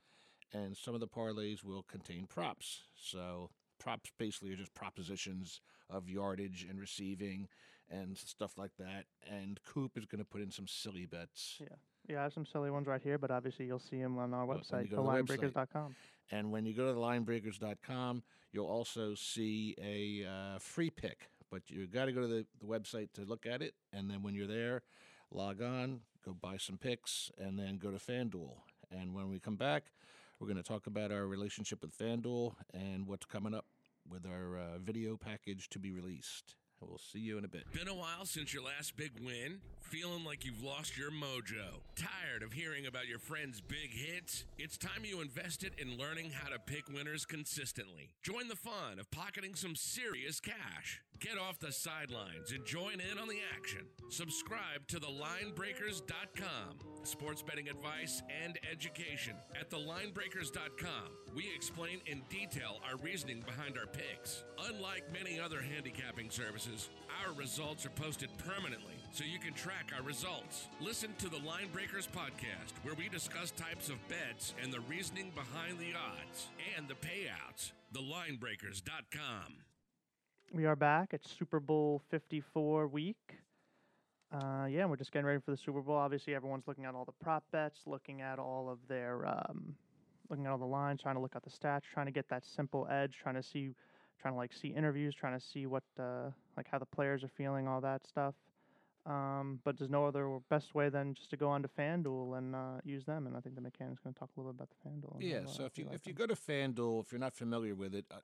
And 0.53 0.75
some 0.77 0.93
of 0.95 1.01
the 1.01 1.07
parlays 1.07 1.63
will 1.63 1.83
contain 1.83 2.25
props. 2.25 2.81
So 2.95 3.49
props 3.79 4.09
basically 4.17 4.53
are 4.53 4.55
just 4.55 4.73
propositions 4.73 5.59
of 5.89 6.09
yardage 6.09 6.65
and 6.69 6.79
receiving 6.79 7.47
and 7.89 8.17
stuff 8.17 8.57
like 8.57 8.75
that. 8.77 9.05
And 9.29 9.59
Coop 9.63 9.97
is 9.97 10.05
going 10.05 10.19
to 10.19 10.25
put 10.25 10.41
in 10.41 10.51
some 10.51 10.67
silly 10.67 11.05
bets. 11.05 11.57
Yeah. 11.59 11.67
Yeah, 12.07 12.19
I 12.19 12.23
have 12.23 12.33
some 12.33 12.45
silly 12.45 12.71
ones 12.71 12.87
right 12.87 13.01
here, 13.01 13.17
but 13.17 13.31
obviously 13.31 13.65
you'll 13.65 13.79
see 13.79 14.01
them 14.01 14.17
on 14.17 14.33
our 14.33 14.45
website, 14.45 14.89
you 14.89 14.95
go 14.95 14.97
to 14.97 15.01
the 15.01 15.01
website. 15.01 15.39
thelinebreakers.com. 15.39 15.95
And 16.31 16.51
when 16.51 16.65
you 16.65 16.73
go 16.73 16.93
to 16.93 16.99
linebreakers.com, 16.99 18.23
you'll 18.53 18.67
also 18.67 19.13
see 19.13 19.75
a 19.81 20.25
uh, 20.25 20.59
free 20.59 20.89
pick. 20.89 21.29
But 21.51 21.63
you've 21.69 21.91
got 21.91 22.05
to 22.05 22.13
go 22.13 22.21
to 22.21 22.27
the, 22.27 22.45
the 22.59 22.65
website 22.65 23.11
to 23.13 23.25
look 23.25 23.45
at 23.45 23.61
it. 23.61 23.73
And 23.91 24.09
then 24.09 24.23
when 24.23 24.35
you're 24.35 24.47
there, 24.47 24.83
log 25.31 25.61
on, 25.61 26.01
go 26.25 26.33
buy 26.33 26.57
some 26.57 26.77
picks, 26.77 27.29
and 27.37 27.59
then 27.59 27.77
go 27.77 27.91
to 27.91 27.97
FanDuel. 27.97 28.53
And 28.89 29.13
when 29.13 29.29
we 29.29 29.39
come 29.39 29.55
back, 29.55 29.91
we're 30.39 30.47
going 30.47 30.57
to 30.57 30.63
talk 30.63 30.87
about 30.87 31.11
our 31.11 31.25
relationship 31.25 31.81
with 31.81 31.97
FanDuel 31.97 32.53
and 32.73 33.05
what's 33.05 33.25
coming 33.25 33.53
up 33.53 33.65
with 34.09 34.25
our 34.25 34.57
uh, 34.57 34.77
video 34.79 35.17
package 35.17 35.69
to 35.69 35.79
be 35.79 35.91
released. 35.91 36.55
We'll 36.81 36.97
see 36.97 37.19
you 37.19 37.37
in 37.37 37.45
a 37.45 37.47
bit. 37.47 37.71
Been 37.71 37.87
a 37.87 37.93
while 37.93 38.25
since 38.25 38.53
your 38.53 38.63
last 38.63 38.95
big 38.97 39.11
win? 39.23 39.59
Feeling 39.81 40.23
like 40.25 40.45
you've 40.45 40.63
lost 40.63 40.97
your 40.97 41.11
mojo? 41.11 41.79
Tired 41.95 42.43
of 42.43 42.51
hearing 42.53 42.87
about 42.87 43.07
your 43.07 43.19
friends' 43.19 43.61
big 43.61 43.93
hits? 43.93 44.45
It's 44.57 44.77
time 44.77 45.03
you 45.05 45.21
invested 45.21 45.73
in 45.77 45.97
learning 45.97 46.31
how 46.31 46.49
to 46.49 46.59
pick 46.59 46.89
winners 46.93 47.25
consistently. 47.25 48.09
Join 48.21 48.47
the 48.47 48.55
fun 48.55 48.99
of 48.99 49.09
pocketing 49.11 49.55
some 49.55 49.75
serious 49.75 50.39
cash. 50.39 51.01
Get 51.19 51.37
off 51.37 51.59
the 51.59 51.71
sidelines 51.71 52.51
and 52.51 52.63
join 52.65 52.99
in 52.99 53.17
on 53.17 53.27
the 53.27 53.39
action. 53.55 53.85
Subscribe 54.09 54.87
to 54.89 54.99
thelinebreakers.com. 54.99 56.79
Sports 57.03 57.41
betting 57.41 57.69
advice 57.69 58.21
and 58.43 58.59
education. 58.69 59.35
At 59.59 59.71
thelinebreakers.com, 59.71 61.33
we 61.33 61.49
explain 61.55 62.01
in 62.05 62.21
detail 62.29 62.81
our 62.87 62.97
reasoning 62.97 63.41
behind 63.41 63.77
our 63.77 63.87
picks. 63.87 64.43
Unlike 64.69 65.11
many 65.13 65.39
other 65.39 65.61
handicapping 65.61 66.29
services, 66.29 66.66
our 67.25 67.33
results 67.33 67.85
are 67.85 67.91
posted 67.91 68.29
permanently 68.37 68.93
so 69.11 69.23
you 69.23 69.39
can 69.39 69.53
track 69.53 69.91
our 69.95 70.03
results. 70.03 70.67
Listen 70.79 71.09
to 71.19 71.29
the 71.29 71.37
Line 71.37 71.69
Breakers 71.73 72.07
podcast, 72.07 72.73
where 72.83 72.95
we 72.95 73.09
discuss 73.09 73.51
types 73.51 73.89
of 73.89 73.95
bets 74.07 74.53
and 74.61 74.71
the 74.71 74.79
reasoning 74.81 75.31
behind 75.35 75.79
the 75.79 75.93
odds 75.95 76.47
and 76.77 76.87
the 76.87 76.95
payouts. 76.95 77.71
Thelinebreakers.com. 77.93 79.55
We 80.53 80.65
are 80.65 80.75
back. 80.75 81.13
It's 81.13 81.29
Super 81.29 81.59
Bowl 81.59 82.01
54 82.09 82.87
week. 82.87 83.17
Uh, 84.31 84.65
yeah, 84.69 84.85
we're 84.85 84.97
just 84.97 85.11
getting 85.11 85.25
ready 85.25 85.39
for 85.39 85.51
the 85.51 85.57
Super 85.57 85.81
Bowl. 85.81 85.95
Obviously, 85.95 86.35
everyone's 86.35 86.67
looking 86.67 86.85
at 86.85 86.95
all 86.95 87.05
the 87.05 87.23
prop 87.23 87.43
bets, 87.51 87.79
looking 87.85 88.21
at 88.21 88.39
all 88.39 88.69
of 88.69 88.79
their 88.87 89.25
um, 89.25 89.75
looking 90.29 90.45
at 90.45 90.51
all 90.51 90.57
the 90.57 90.65
lines, 90.65 91.01
trying 91.01 91.15
to 91.15 91.21
look 91.21 91.35
at 91.35 91.43
the 91.43 91.49
stats, 91.49 91.81
trying 91.93 92.05
to 92.05 92.11
get 92.11 92.27
that 92.29 92.45
simple 92.45 92.87
edge, 92.91 93.17
trying 93.21 93.35
to 93.35 93.43
see, 93.43 93.73
trying 94.19 94.33
to 94.33 94.37
like 94.37 94.53
see 94.53 94.69
interviews, 94.69 95.15
trying 95.15 95.37
to 95.39 95.45
see 95.45 95.65
what 95.65 95.83
uh, 95.99 96.29
like 96.55 96.67
how 96.71 96.79
the 96.79 96.85
players 96.85 97.23
are 97.23 97.31
feeling, 97.37 97.67
all 97.67 97.81
that 97.81 98.05
stuff. 98.07 98.33
Um, 99.05 99.61
but 99.63 99.77
there's 99.77 99.89
no 99.89 100.05
other 100.05 100.39
best 100.49 100.75
way 100.75 100.89
than 100.89 101.13
just 101.13 101.29
to 101.29 101.37
go 101.37 101.47
onto 101.47 101.69
FanDuel 101.79 102.37
and 102.37 102.53
uh, 102.53 102.81
use 102.83 103.05
them. 103.05 103.25
And 103.25 103.37
I 103.37 103.39
think 103.39 103.55
the 103.55 103.61
mechanic's 103.61 104.01
going 104.01 104.13
to 104.13 104.19
talk 104.19 104.29
a 104.35 104.39
little 104.39 104.51
bit 104.51 104.67
about 104.67 104.69
the 104.69 104.89
FanDuel. 104.89 105.17
Yeah, 105.21 105.47
uh, 105.49 105.51
so 105.51 105.65
if 105.65 105.77
you 105.77 105.85
like 105.85 105.95
if 105.95 106.07
you 106.07 106.13
go 106.13 106.27
to 106.27 106.35
FanDuel, 106.35 107.05
if 107.05 107.11
you're 107.11 107.19
not 107.19 107.33
familiar 107.33 107.73
with 107.73 107.95
it, 107.95 108.05
uh, 108.11 108.17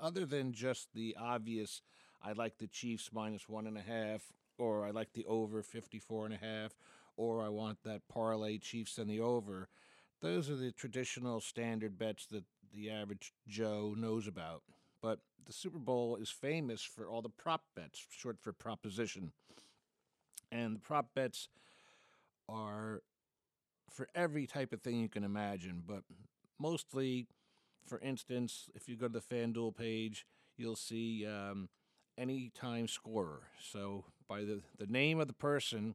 other 0.00 0.24
than 0.24 0.52
just 0.52 0.88
the 0.94 1.16
obvious, 1.20 1.82
I 2.22 2.32
like 2.32 2.58
the 2.58 2.66
Chiefs 2.66 3.10
minus 3.12 3.48
one 3.48 3.66
and 3.66 3.76
a 3.76 3.82
half, 3.82 4.32
or 4.58 4.86
I 4.86 4.90
like 4.90 5.12
the 5.12 5.26
over 5.26 5.62
54 5.62 6.26
and 6.26 6.34
a 6.34 6.38
half, 6.38 6.72
or 7.16 7.42
I 7.42 7.50
want 7.50 7.82
that 7.84 8.08
parlay 8.08 8.56
Chiefs 8.56 8.96
and 8.96 9.10
the 9.10 9.20
over. 9.20 9.68
Those 10.22 10.48
are 10.48 10.56
the 10.56 10.72
traditional 10.72 11.42
standard 11.42 11.98
bets 11.98 12.26
that 12.28 12.44
the 12.72 12.90
average 12.90 13.34
Joe 13.46 13.94
knows 13.96 14.26
about. 14.26 14.62
But 15.06 15.20
the 15.46 15.52
Super 15.52 15.78
Bowl 15.78 16.16
is 16.16 16.30
famous 16.30 16.82
for 16.82 17.06
all 17.06 17.22
the 17.22 17.28
prop 17.28 17.62
bets, 17.76 18.04
short 18.10 18.38
for 18.40 18.52
proposition. 18.52 19.30
And 20.50 20.74
the 20.74 20.80
prop 20.80 21.14
bets 21.14 21.46
are 22.48 23.02
for 23.88 24.08
every 24.16 24.48
type 24.48 24.72
of 24.72 24.82
thing 24.82 24.98
you 24.98 25.08
can 25.08 25.22
imagine, 25.22 25.84
but 25.86 26.02
mostly, 26.58 27.28
for 27.86 28.00
instance, 28.00 28.68
if 28.74 28.88
you 28.88 28.96
go 28.96 29.06
to 29.06 29.12
the 29.12 29.20
FanDuel 29.20 29.76
page, 29.76 30.26
you'll 30.56 30.74
see 30.74 31.24
um, 31.24 31.68
anytime 32.18 32.88
scorer. 32.88 33.42
So 33.62 34.06
by 34.28 34.40
the, 34.40 34.60
the 34.76 34.88
name 34.88 35.20
of 35.20 35.28
the 35.28 35.34
person, 35.34 35.94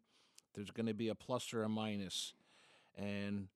there's 0.56 0.72
going 0.72 0.88
to 0.88 0.94
be 0.94 1.10
a 1.10 1.16
plus 1.16 1.54
or 1.54 1.64
a 1.64 1.70
minus. 1.70 2.34
And 2.98 3.50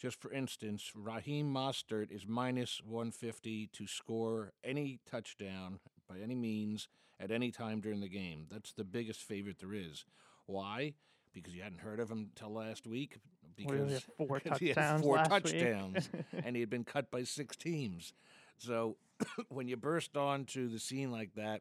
just 0.00 0.20
for 0.20 0.32
instance, 0.32 0.90
Raheem 0.94 1.52
Mostert 1.52 2.10
is 2.10 2.26
minus 2.26 2.80
150 2.84 3.68
to 3.68 3.86
score 3.86 4.52
any 4.64 4.98
touchdown 5.08 5.78
by 6.08 6.16
any 6.22 6.34
means 6.34 6.88
at 7.20 7.30
any 7.30 7.50
time 7.50 7.80
during 7.80 8.00
the 8.00 8.08
game. 8.08 8.46
That's 8.50 8.72
the 8.72 8.84
biggest 8.84 9.22
favorite 9.22 9.58
there 9.60 9.74
is. 9.74 10.06
Why? 10.46 10.94
Because 11.34 11.54
you 11.54 11.62
hadn't 11.62 11.82
heard 11.82 12.00
of 12.00 12.10
him 12.10 12.30
till 12.34 12.52
last 12.52 12.86
week. 12.86 13.18
Well, 13.62 13.74
he 13.76 13.80
only 13.82 13.94
Because 13.94 14.06
four 14.16 14.40
because 14.42 14.58
he 14.58 14.68
had 14.68 14.76
touchdowns 14.76 15.02
four 15.02 15.16
last 15.16 15.30
week. 15.30 15.42
touchdowns, 15.42 16.08
and 16.44 16.56
he 16.56 16.60
had 16.60 16.70
been 16.70 16.84
cut 16.84 17.10
by 17.10 17.22
six 17.24 17.54
teams. 17.56 18.14
So 18.56 18.96
when 19.50 19.68
you 19.68 19.76
burst 19.76 20.16
onto 20.16 20.68
the 20.68 20.78
scene 20.78 21.12
like 21.12 21.34
that, 21.34 21.60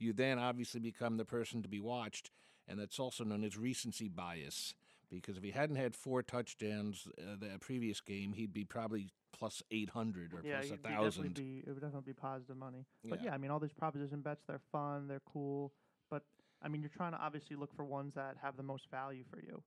you 0.00 0.12
then 0.12 0.38
obviously 0.38 0.80
become 0.80 1.16
the 1.16 1.24
person 1.24 1.62
to 1.62 1.68
be 1.68 1.80
watched, 1.80 2.30
and 2.66 2.78
that's 2.78 2.98
also 2.98 3.22
known 3.24 3.44
as 3.44 3.56
recency 3.56 4.08
bias. 4.08 4.74
Because 5.10 5.36
if 5.36 5.42
he 5.42 5.50
hadn't 5.50 5.76
had 5.76 5.94
four 5.94 6.22
touchdowns 6.22 7.08
uh, 7.18 7.36
the 7.38 7.58
previous 7.60 8.00
game, 8.00 8.32
he'd 8.34 8.52
be 8.52 8.64
probably 8.64 9.08
plus 9.32 9.62
eight 9.70 9.90
hundred 9.90 10.32
or 10.34 10.40
yeah, 10.44 10.56
plus 10.60 10.70
a 10.70 10.76
thousand. 10.76 11.34
be 11.34 11.62
it 11.66 11.70
would 11.70 11.80
definitely 11.80 12.12
be 12.12 12.14
positive 12.14 12.56
money. 12.56 12.86
But 13.04 13.20
Yeah. 13.20 13.26
yeah, 13.30 13.34
I 13.34 13.38
mean, 13.38 13.50
all 13.50 13.60
these 13.60 13.72
proposition 13.72 14.20
bets, 14.20 14.42
they're 14.46 14.60
fun, 14.72 15.08
they're 15.08 15.22
cool. 15.26 15.72
But 16.10 16.22
I 16.62 16.68
mean, 16.68 16.80
you're 16.82 16.90
trying 16.90 17.12
to 17.12 17.18
obviously 17.18 17.56
look 17.56 17.74
for 17.74 17.84
ones 17.84 18.14
that 18.14 18.36
have 18.42 18.56
the 18.56 18.62
most 18.62 18.90
value 18.90 19.24
for 19.30 19.40
you. 19.40 19.62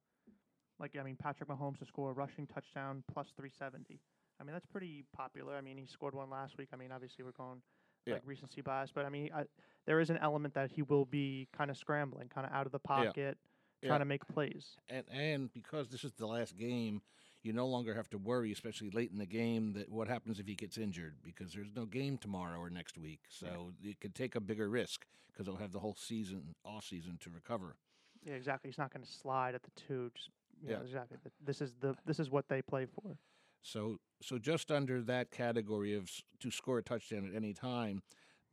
Like 0.80 0.96
I 1.00 1.04
mean, 1.04 1.16
Patrick 1.16 1.50
Mahomes 1.50 1.80
to 1.80 1.86
score 1.86 2.12
a 2.12 2.14
rushing 2.14 2.48
touchdown 2.48 3.04
plus 3.12 3.28
370. 3.36 4.00
I 4.40 4.44
mean, 4.44 4.54
that's 4.54 4.66
pretty 4.66 5.06
popular. 5.16 5.56
I 5.56 5.62
mean, 5.62 5.78
he 5.78 5.86
scored 5.86 6.16
one 6.16 6.30
last 6.30 6.58
week. 6.58 6.70
I 6.74 6.76
mean, 6.76 6.92
obviously 6.92 7.24
we're 7.24 7.32
going 7.32 7.62
Yeah. 8.08 8.16
like 8.16 8.24
recency 8.26 8.62
bias, 8.62 8.92
but 8.92 9.06
I 9.06 9.10
mean, 9.10 9.30
I, 9.34 9.44
there 9.86 10.00
is 10.00 10.10
an 10.10 10.18
element 10.18 10.56
that 10.56 10.72
he 10.72 10.82
will 10.82 11.06
be 11.06 11.48
kind 11.56 11.70
of 11.70 11.78
scrambling, 11.78 12.30
kind 12.30 12.48
of 12.48 12.54
out 12.54 12.66
of 12.66 12.72
the 12.72 12.80
pocket, 12.80 13.38
trying 13.82 13.94
Yeah. 13.94 13.98
to 14.00 14.06
make 14.06 14.28
plays. 14.28 14.78
and 14.90 15.06
and 15.10 15.54
because 15.54 15.90
this 15.90 16.04
is 16.04 16.14
the 16.14 16.28
last 16.28 16.56
game, 16.58 17.02
you 17.44 17.54
no 17.54 17.68
longer 17.68 17.94
have 17.96 18.10
to 18.12 18.18
worry, 18.18 18.52
especially 18.52 18.90
late 18.92 19.12
in 19.12 19.18
the 19.18 19.26
game, 19.26 19.74
that 19.74 19.90
what 19.90 20.08
happens 20.08 20.40
if 20.40 20.48
he 20.48 20.56
gets 20.56 20.78
injured 20.78 21.16
because 21.24 21.54
there's 21.54 21.74
no 21.76 21.86
game 21.86 22.18
tomorrow 22.18 22.60
or 22.60 22.70
next 22.70 22.98
week. 22.98 23.22
So 23.30 23.74
you 23.82 23.96
could 24.00 24.14
take 24.16 24.36
a 24.36 24.40
bigger 24.40 24.70
risk 24.70 25.06
because 25.32 25.46
they'll 25.46 25.56
have 25.58 25.72
the 25.72 25.80
whole 25.80 25.96
season 25.96 26.56
off 26.64 26.86
season 26.86 27.18
to 27.22 27.30
recover. 27.30 27.76
Yeah, 28.24 28.34
exactly. 28.34 28.70
He's 28.70 28.78
not 28.78 28.94
going 28.94 29.04
to 29.04 29.12
slide 29.12 29.56
at 29.56 29.64
the 29.64 29.72
two. 29.76 30.12
Just 30.16 30.30
yeah, 30.64 30.72
Yeah. 30.74 30.82
exactly. 30.84 31.18
This 31.44 31.62
is 31.62 31.74
the 31.80 31.96
this 32.06 32.20
is 32.20 32.30
what 32.30 32.48
they 32.50 32.62
play 32.62 32.86
for. 32.86 33.18
So 33.64 34.00
so 34.22 34.38
just 34.38 34.72
under 34.72 35.02
that 35.04 35.32
category 35.32 35.96
of 35.96 36.10
to 36.40 36.52
score 36.52 36.78
a 36.78 36.84
touchdown 36.84 37.28
at 37.28 37.36
any 37.36 37.54
time, 37.54 38.04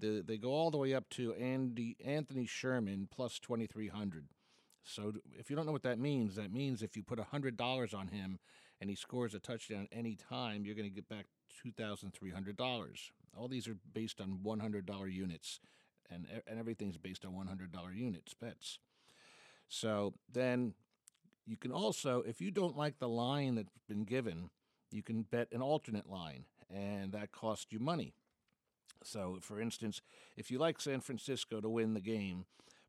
the, 0.00 0.22
they 0.26 0.38
go 0.38 0.50
all 0.50 0.70
the 0.70 0.78
way 0.78 0.94
up 0.94 1.08
to 1.10 1.34
Andy 1.34 1.96
Anthony 2.02 2.46
Sherman 2.46 3.08
plus 3.10 3.38
twenty 3.38 3.66
three 3.66 3.88
hundred. 3.88 4.28
So 4.88 5.12
if 5.38 5.50
you 5.50 5.56
don't 5.56 5.66
know 5.66 5.72
what 5.72 5.82
that 5.82 5.98
means, 5.98 6.36
that 6.36 6.52
means 6.52 6.82
if 6.82 6.96
you 6.96 7.02
put 7.02 7.20
hundred 7.20 7.56
dollars 7.56 7.92
on 7.92 8.08
him 8.08 8.38
and 8.80 8.88
he 8.88 8.96
scores 8.96 9.34
a 9.34 9.38
touchdown 9.38 9.86
any 9.92 10.16
time, 10.16 10.64
you're 10.64 10.74
going 10.74 10.88
to 10.88 10.94
get 10.94 11.08
back 11.08 11.26
two 11.62 11.70
thousand 11.72 12.14
three 12.14 12.30
hundred 12.30 12.56
dollars. 12.56 13.12
All 13.36 13.48
these 13.48 13.68
are 13.68 13.76
based 13.92 14.20
on 14.20 14.40
one 14.42 14.60
hundred 14.60 14.86
dollar 14.86 15.06
units, 15.08 15.60
and 16.10 16.26
and 16.46 16.58
everything's 16.58 16.96
based 16.96 17.24
on 17.24 17.34
one 17.34 17.46
hundred 17.46 17.70
dollar 17.70 17.92
units 17.92 18.32
bets. 18.34 18.78
So 19.68 20.14
then 20.32 20.72
you 21.46 21.56
can 21.56 21.72
also, 21.72 22.22
if 22.26 22.40
you 22.40 22.50
don't 22.50 22.76
like 22.76 22.98
the 22.98 23.08
line 23.08 23.56
that's 23.56 23.68
been 23.88 24.04
given, 24.04 24.50
you 24.90 25.02
can 25.02 25.22
bet 25.22 25.48
an 25.52 25.60
alternate 25.60 26.08
line, 26.08 26.44
and 26.74 27.12
that 27.12 27.32
costs 27.32 27.66
you 27.70 27.78
money. 27.78 28.14
So, 29.04 29.38
for 29.40 29.60
instance, 29.60 30.00
if 30.36 30.50
you 30.50 30.58
like 30.58 30.80
San 30.80 31.00
Francisco 31.00 31.60
to 31.60 31.68
win 31.68 31.94
the 31.94 32.00
game, 32.00 32.46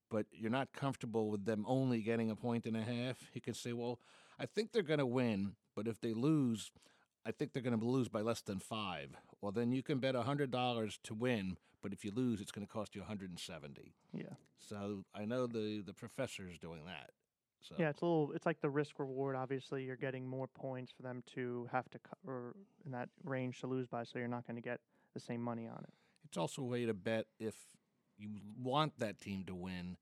but 0.10 0.26
you're 0.32 0.52
not 0.52 0.74
comfortable 0.74 1.30
with 1.30 1.46
them 1.46 1.66
only 1.68 2.02
getting 2.02 2.30
a 2.32 2.36
point 2.36 2.66
and 2.66 2.76
a 2.76 2.82
half, 2.82 3.18
you 3.34 3.42
could 3.42 3.56
say, 3.56 3.74
well, 3.74 4.00
I 4.40 4.46
think 4.46 4.72
they're 4.72 4.82
going 4.84 5.00
to 5.00 5.06
win, 5.06 5.54
but 5.76 5.88
if 5.88 6.00
they 6.02 6.14
lose, 6.14 6.72
I 7.26 7.32
think 7.32 7.54
they're 7.54 7.64
going 7.64 7.78
to 7.78 7.86
lose 7.86 8.08
by 8.08 8.22
less 8.22 8.42
than 8.42 8.60
five. 8.60 9.10
Well, 9.42 9.52
then 9.52 9.72
you 9.72 9.84
can 9.84 10.00
bet 10.00 10.16
$100 10.16 10.98
to 11.04 11.14
win, 11.14 11.58
but 11.82 11.94
if 11.94 12.04
you 12.04 12.12
lose, 12.14 12.42
it's 12.42 12.52
going 12.52 12.66
to 12.66 12.72
cost 12.72 12.96
you 12.96 13.02
170 13.02 13.94
Yeah. 14.14 14.24
So 14.60 15.06
I 15.14 15.26
know 15.26 15.48
the, 15.48 15.82
the 15.86 15.94
professor's 15.94 16.58
doing 16.58 16.86
that. 16.86 17.12
So 17.62 17.76
Yeah, 17.78 17.90
it's 17.90 18.02
a 18.02 18.06
little. 18.06 18.32
It's 18.34 18.46
like 18.46 18.62
the 18.62 18.70
risk 18.70 19.00
reward. 19.00 19.36
Obviously, 19.36 19.84
you're 19.84 19.98
getting 19.98 20.26
more 20.26 20.48
points 20.48 20.94
for 20.96 21.04
them 21.04 21.24
to 21.36 21.68
have 21.72 21.90
to 21.90 22.00
cover 22.00 22.56
in 22.86 22.92
that 22.92 23.10
range 23.26 23.60
to 23.62 23.68
lose 23.68 23.86
by, 23.86 24.06
so 24.06 24.18
you're 24.18 24.30
not 24.30 24.48
going 24.48 24.56
to 24.56 24.62
get 24.62 24.80
the 25.14 25.20
same 25.20 25.42
money 25.42 25.68
on 25.68 25.80
it. 25.84 25.94
It's 26.24 26.38
also 26.38 26.62
a 26.62 26.66
way 26.66 26.86
to 26.86 26.94
bet 26.94 27.26
if 27.38 27.56
you 28.20 28.30
want 28.62 29.00
that 29.00 29.20
team 29.20 29.44
to 29.46 29.56
win, 29.56 29.98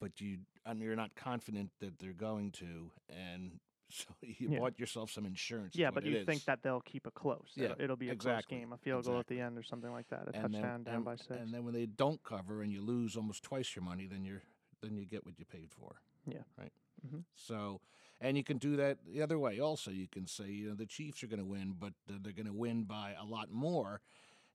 but 0.00 0.20
you 0.20 0.38
and 0.64 0.80
you're 0.80 0.96
not 0.96 1.14
confident 1.14 1.70
that 1.80 1.98
they're 1.98 2.12
going 2.12 2.52
to, 2.52 2.90
and 3.10 3.60
so 3.90 4.06
you 4.22 4.48
Yeah. 4.50 4.58
bought 4.60 4.78
yourself 4.78 5.10
some 5.10 5.26
insurance. 5.26 5.76
yeah, 5.76 5.90
but 5.90 6.04
you 6.04 6.24
think 6.24 6.44
that 6.46 6.62
they'll 6.62 6.80
keep 6.80 7.06
it 7.06 7.14
close. 7.14 7.52
Yeah, 7.54 7.66
it'll, 7.72 7.82
it'll 7.82 7.96
be 7.96 8.08
a 8.08 8.12
exactly, 8.12 8.56
close 8.56 8.60
game, 8.60 8.72
a 8.72 8.78
field 8.78 9.04
goal 9.04 9.18
at 9.20 9.26
the 9.26 9.40
end 9.40 9.58
or 9.58 9.62
something 9.62 9.92
like 9.92 10.08
that, 10.08 10.22
a 10.28 10.34
and 10.34 10.52
touchdown 10.52 10.62
then, 10.62 10.82
down 10.84 10.94
and, 10.96 11.04
by 11.04 11.16
six. 11.16 11.30
and 11.30 11.52
then 11.52 11.64
when 11.64 11.74
they 11.74 11.86
don't 11.86 12.22
cover 12.22 12.62
and 12.62 12.72
you 12.72 12.80
lose 12.80 13.16
almost 13.16 13.42
twice 13.42 13.74
your 13.76 13.84
money, 13.84 14.06
then 14.06 14.24
you're 14.24 14.42
then 14.82 14.96
you 14.96 15.04
get 15.06 15.24
what 15.24 15.38
you 15.38 15.44
paid 15.44 15.70
for. 15.70 15.96
Yeah. 16.26 16.42
Right. 16.58 16.72
Mhm. 17.06 17.24
So, 17.34 17.80
and 18.20 18.36
you 18.36 18.44
can 18.44 18.56
do 18.58 18.76
that 18.76 18.98
the 19.06 19.22
other 19.22 19.38
way 19.38 19.58
also. 19.60 19.90
You 19.90 20.08
can 20.08 20.26
say, 20.26 20.46
you 20.48 20.68
know, 20.68 20.74
the 20.74 20.86
Chiefs 20.86 21.22
are 21.22 21.26
going 21.26 21.40
to 21.40 21.44
win, 21.46 21.74
but 21.78 21.92
uh, 22.08 22.14
they're 22.22 22.32
going 22.32 22.46
to 22.46 22.52
win 22.52 22.84
by 22.84 23.14
a 23.20 23.24
lot 23.24 23.50
more, 23.50 24.00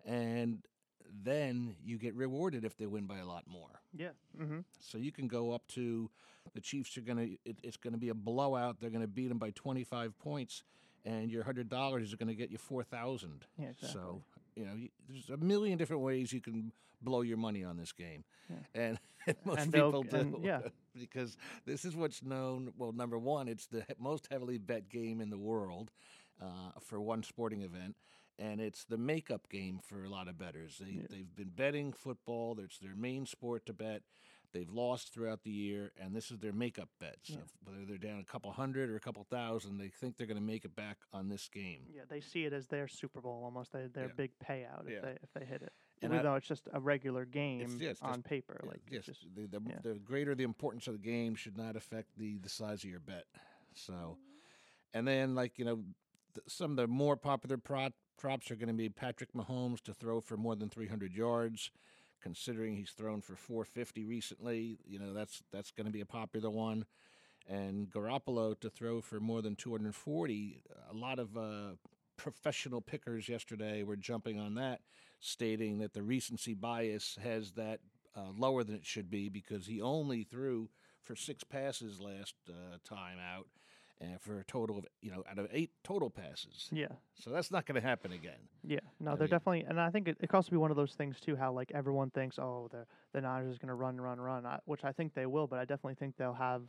and 0.06 0.66
then 1.24 1.76
you 1.84 1.98
get 1.98 2.16
rewarded 2.16 2.64
if 2.66 2.78
they 2.78 2.86
win 2.86 3.06
by 3.06 3.18
a 3.18 3.26
lot 3.26 3.44
more. 3.48 3.82
yeah. 3.96 4.10
Mm-hmm. 4.40 4.60
So 4.80 4.98
you 4.98 5.12
can 5.12 5.28
go 5.28 5.52
up 5.52 5.68
to 5.70 6.10
the 6.54 6.62
Chiefs 6.62 6.98
are 6.98 7.02
going 7.02 7.18
to 7.46 7.54
it's 7.64 7.78
going 7.78 7.94
to 7.94 8.00
be 8.00 8.10
a 8.10 8.14
blowout. 8.14 8.80
They're 8.80 8.90
going 8.90 9.02
to 9.04 9.08
beat 9.08 9.28
them 9.30 9.38
by 9.38 9.52
25 9.52 10.18
points 10.20 10.64
and 11.06 11.32
your 11.32 11.44
$100 11.44 12.02
is 12.02 12.16
going 12.16 12.28
to 12.28 12.36
get 12.36 12.50
you 12.52 12.58
4000. 12.58 13.46
Yeah. 13.58 13.66
Exactly. 13.70 13.90
So, 13.90 14.22
you 14.56 14.66
know, 14.66 14.74
you, 14.76 14.90
there's 15.08 15.30
a 15.30 15.38
million 15.38 15.78
different 15.78 16.02
ways 16.02 16.34
you 16.34 16.42
can 16.42 16.72
blow 17.02 17.22
your 17.22 17.38
money 17.38 17.64
on 17.64 17.78
this 17.78 17.92
game. 17.92 18.24
And, 18.74 18.98
and 19.28 19.36
most 19.46 19.60
And 19.62 19.74
people 19.74 20.04
do. 20.04 20.18
and- 20.18 20.44
yeah. 20.44 20.60
because 21.00 21.38
this 21.66 21.86
is 21.86 21.96
what's 21.96 22.24
known, 22.24 22.74
well, 22.78 22.92
number 22.92 23.18
one, 23.18 23.48
it's 23.48 23.68
the 23.68 23.84
most 24.00 24.28
heavily 24.32 24.58
bet 24.58 24.90
game 24.90 25.22
in 25.22 25.30
the 25.30 25.38
world 25.38 25.92
uh, 26.42 26.72
for 26.82 27.00
one 27.00 27.24
sporting 27.24 27.62
event. 27.62 27.96
And 28.40 28.62
it's 28.62 28.86
the 28.86 28.98
makeup 28.98 29.50
game 29.50 29.80
for 29.84 30.04
a 30.06 30.10
lot 30.10 30.30
of 30.30 30.38
bettors. 30.38 30.78
They, 30.80 30.92
Yeah. 30.92 31.08
They've 31.10 31.36
been 31.36 31.50
betting 31.50 31.92
football. 31.92 32.58
It's 32.60 32.80
their 32.80 32.96
main 32.96 33.26
sport 33.26 33.66
to 33.66 33.74
bet. 33.74 34.04
They've 34.52 34.70
lost 34.70 35.14
throughout 35.14 35.44
the 35.44 35.52
year, 35.52 35.92
and 36.02 36.16
this 36.16 36.32
is 36.32 36.40
their 36.40 36.54
makeup 36.54 36.90
bets. 37.00 37.30
Yeah. 37.30 37.38
Whether 37.64 37.86
they're 37.86 37.98
down 37.98 38.20
a 38.20 38.24
couple 38.24 38.52
hundred 38.52 38.90
or 38.90 38.96
a 38.96 39.00
couple 39.00 39.24
thousand, 39.30 39.78
they 39.78 39.90
think 39.90 40.18
they're 40.18 40.26
going 40.26 40.40
to 40.40 40.44
make 40.44 40.66
it 40.66 40.76
back 40.76 40.98
on 41.14 41.30
this 41.30 41.48
game. 41.50 41.82
Yeah, 41.94 42.02
they 42.10 42.20
see 42.20 42.46
it 42.46 42.54
as 42.54 42.66
their 42.68 42.88
Super 42.88 43.22
Bowl 43.22 43.44
almost. 43.44 43.74
They, 43.74 43.86
their 43.88 44.06
Yeah. 44.06 44.14
big 44.16 44.32
payout 44.40 44.88
if 44.88 45.04
they 45.04 45.18
if 45.22 45.32
they 45.34 45.46
hit 45.46 45.62
it. 45.62 45.74
And 46.02 46.12
Even 46.14 46.20
I- 46.20 46.24
though 46.24 46.36
it's 46.36 46.48
just 46.48 46.68
a 46.74 46.80
regular 46.80 47.26
game 47.26 47.80
on 48.02 48.24
paper, 48.24 48.60
like 48.64 48.82
yes, 48.90 49.06
just 49.06 49.28
the, 49.36 49.46
the, 49.46 49.60
the 49.84 50.00
greater 50.00 50.34
the 50.34 50.46
importance 50.46 50.88
of 50.88 50.94
the 50.94 51.00
game 51.00 51.36
should 51.36 51.58
not 51.58 51.76
affect 51.76 52.18
the, 52.18 52.38
the 52.38 52.50
size 52.50 52.84
of 52.84 52.90
your 52.90 53.02
bet. 53.02 53.26
So, 53.76 53.94
mm-hmm. 53.94 54.98
and 54.98 55.08
then 55.08 55.36
like 55.36 55.60
you 55.60 55.66
know, 55.66 55.84
some 56.48 56.72
of 56.72 56.78
the 56.78 56.88
more 56.88 57.18
popular 57.18 57.58
prop, 57.58 57.94
props 58.20 58.52
are 58.52 58.56
going 58.56 58.68
to 58.68 58.74
be 58.74 58.90
Patrick 58.90 59.34
Mahomes 59.34 59.82
to 59.84 59.94
throw 59.94 60.20
for 60.20 60.38
more 60.38 60.56
than 60.56 60.70
300 60.70 61.14
yards. 61.14 61.72
Considering 62.22 62.76
he's 62.76 62.92
thrown 62.92 63.22
for 63.22 63.36
450 63.38 64.04
recently, 64.04 64.78
you 64.86 65.00
know 65.00 65.14
that's 65.14 65.42
that's 65.54 65.72
going 65.72 65.88
to 65.88 65.92
be 65.92 66.02
a 66.02 66.06
popular 66.06 66.50
one. 66.50 66.86
And 67.48 67.90
Garoppolo 67.90 68.60
to 68.60 68.70
throw 68.70 69.00
for 69.00 69.22
more 69.22 69.42
than 69.42 69.56
240. 69.56 70.62
A 70.92 70.94
lot 70.94 71.18
of 71.18 71.38
uh, 71.38 71.76
professional 72.18 72.82
pickers 72.82 73.30
yesterday 73.30 73.84
were 73.84 73.96
jumping 73.96 74.38
on 74.38 74.56
that, 74.56 74.82
stating 75.22 75.80
that 75.80 75.94
the 75.94 76.04
recency 76.04 76.54
bias 76.54 77.18
has 77.24 77.54
that 77.54 77.80
uh, 78.16 78.32
lower 78.38 78.66
than 78.66 78.76
it 78.76 78.86
should 78.86 79.10
be 79.10 79.30
because 79.30 79.66
he 79.66 79.82
only 79.82 80.24
threw 80.24 80.70
for 81.02 81.16
six 81.16 81.46
passes 81.46 82.02
last 82.02 82.36
uh, 82.50 82.78
time 82.84 83.18
out, 83.34 83.48
and 84.02 84.20
for 84.22 84.40
a 84.40 84.44
total 84.46 84.78
of 84.78 84.86
you 85.02 85.12
know 85.12 85.24
out 85.30 85.38
of 85.40 85.48
eight 85.52 85.72
total 85.84 86.10
passes. 86.10 86.70
Yeah. 86.72 86.88
So 87.16 87.30
that's 87.32 87.52
not 87.52 87.66
going 87.66 87.80
to 87.82 87.86
happen 87.88 88.12
again. 88.12 88.40
Yeah, 88.64 88.80
no, 89.00 89.12
I 89.12 89.16
they're 89.16 89.22
mean- 89.28 89.30
definitely, 89.32 89.66
and 89.68 89.80
I 89.80 89.90
think 89.90 90.08
it, 90.08 90.18
it 90.22 90.28
can 90.28 90.38
also 90.38 90.52
be 90.52 90.58
one 90.58 90.72
of 90.72 90.78
those 90.78 90.94
things 90.94 91.20
too. 91.20 91.36
How 91.36 91.52
like 91.52 91.72
everyone 91.74 92.10
thinks, 92.12 92.40
oh, 92.40 92.70
the 92.72 92.86
the 93.14 93.22
Niners 93.22 93.52
is 93.54 93.58
going 93.58 93.68
to 93.70 93.74
run, 93.76 94.00
run, 94.00 94.20
run, 94.20 94.46
I, 94.46 94.60
which 94.66 94.84
I 94.84 94.92
think 94.92 95.14
they 95.14 95.26
will, 95.26 95.48
but 95.48 95.60
I 95.60 95.66
definitely 95.66 95.96
think 95.96 96.16
they'll 96.18 96.34
have 96.34 96.64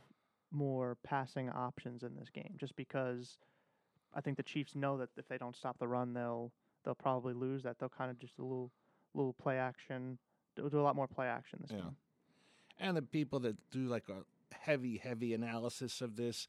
more 0.51 0.97
passing 1.03 1.49
options 1.49 2.03
in 2.03 2.15
this 2.15 2.29
game, 2.29 2.55
just 2.59 2.75
because 2.75 3.37
I 4.13 4.19
think 4.21 4.35
the 4.37 4.43
Chiefs 4.43 4.75
know 4.75 4.97
that 4.97 5.09
if 5.17 5.27
they 5.29 5.37
don't 5.37 5.55
stop 5.55 5.79
the 5.79 5.87
run, 5.87 6.13
they'll 6.13 6.51
they'll 6.83 6.95
probably 6.95 7.33
lose. 7.33 7.63
That 7.63 7.79
they'll 7.79 7.89
kind 7.89 8.11
of 8.11 8.19
just 8.19 8.37
a 8.39 8.41
little 8.43 8.71
little 9.13 9.33
play 9.33 9.57
action, 9.57 10.17
do, 10.55 10.69
do 10.69 10.79
a 10.79 10.83
lot 10.83 10.95
more 10.95 11.07
play 11.07 11.27
action 11.27 11.59
this 11.61 11.71
Yeah. 11.71 11.77
game. 11.83 11.95
And 12.79 12.97
the 12.97 13.01
people 13.01 13.39
that 13.41 13.57
do 13.69 13.85
like 13.87 14.09
a 14.09 14.23
heavy, 14.55 14.97
heavy 14.97 15.33
analysis 15.33 16.01
of 16.01 16.15
this, 16.15 16.47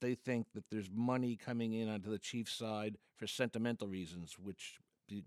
they 0.00 0.14
think 0.14 0.46
that 0.54 0.64
there's 0.70 0.90
money 0.92 1.36
coming 1.36 1.72
in 1.72 1.88
onto 1.88 2.10
the 2.10 2.18
Chiefs 2.18 2.52
side 2.52 2.96
for 3.16 3.26
sentimental 3.26 3.88
reasons, 3.88 4.36
which 4.42 4.78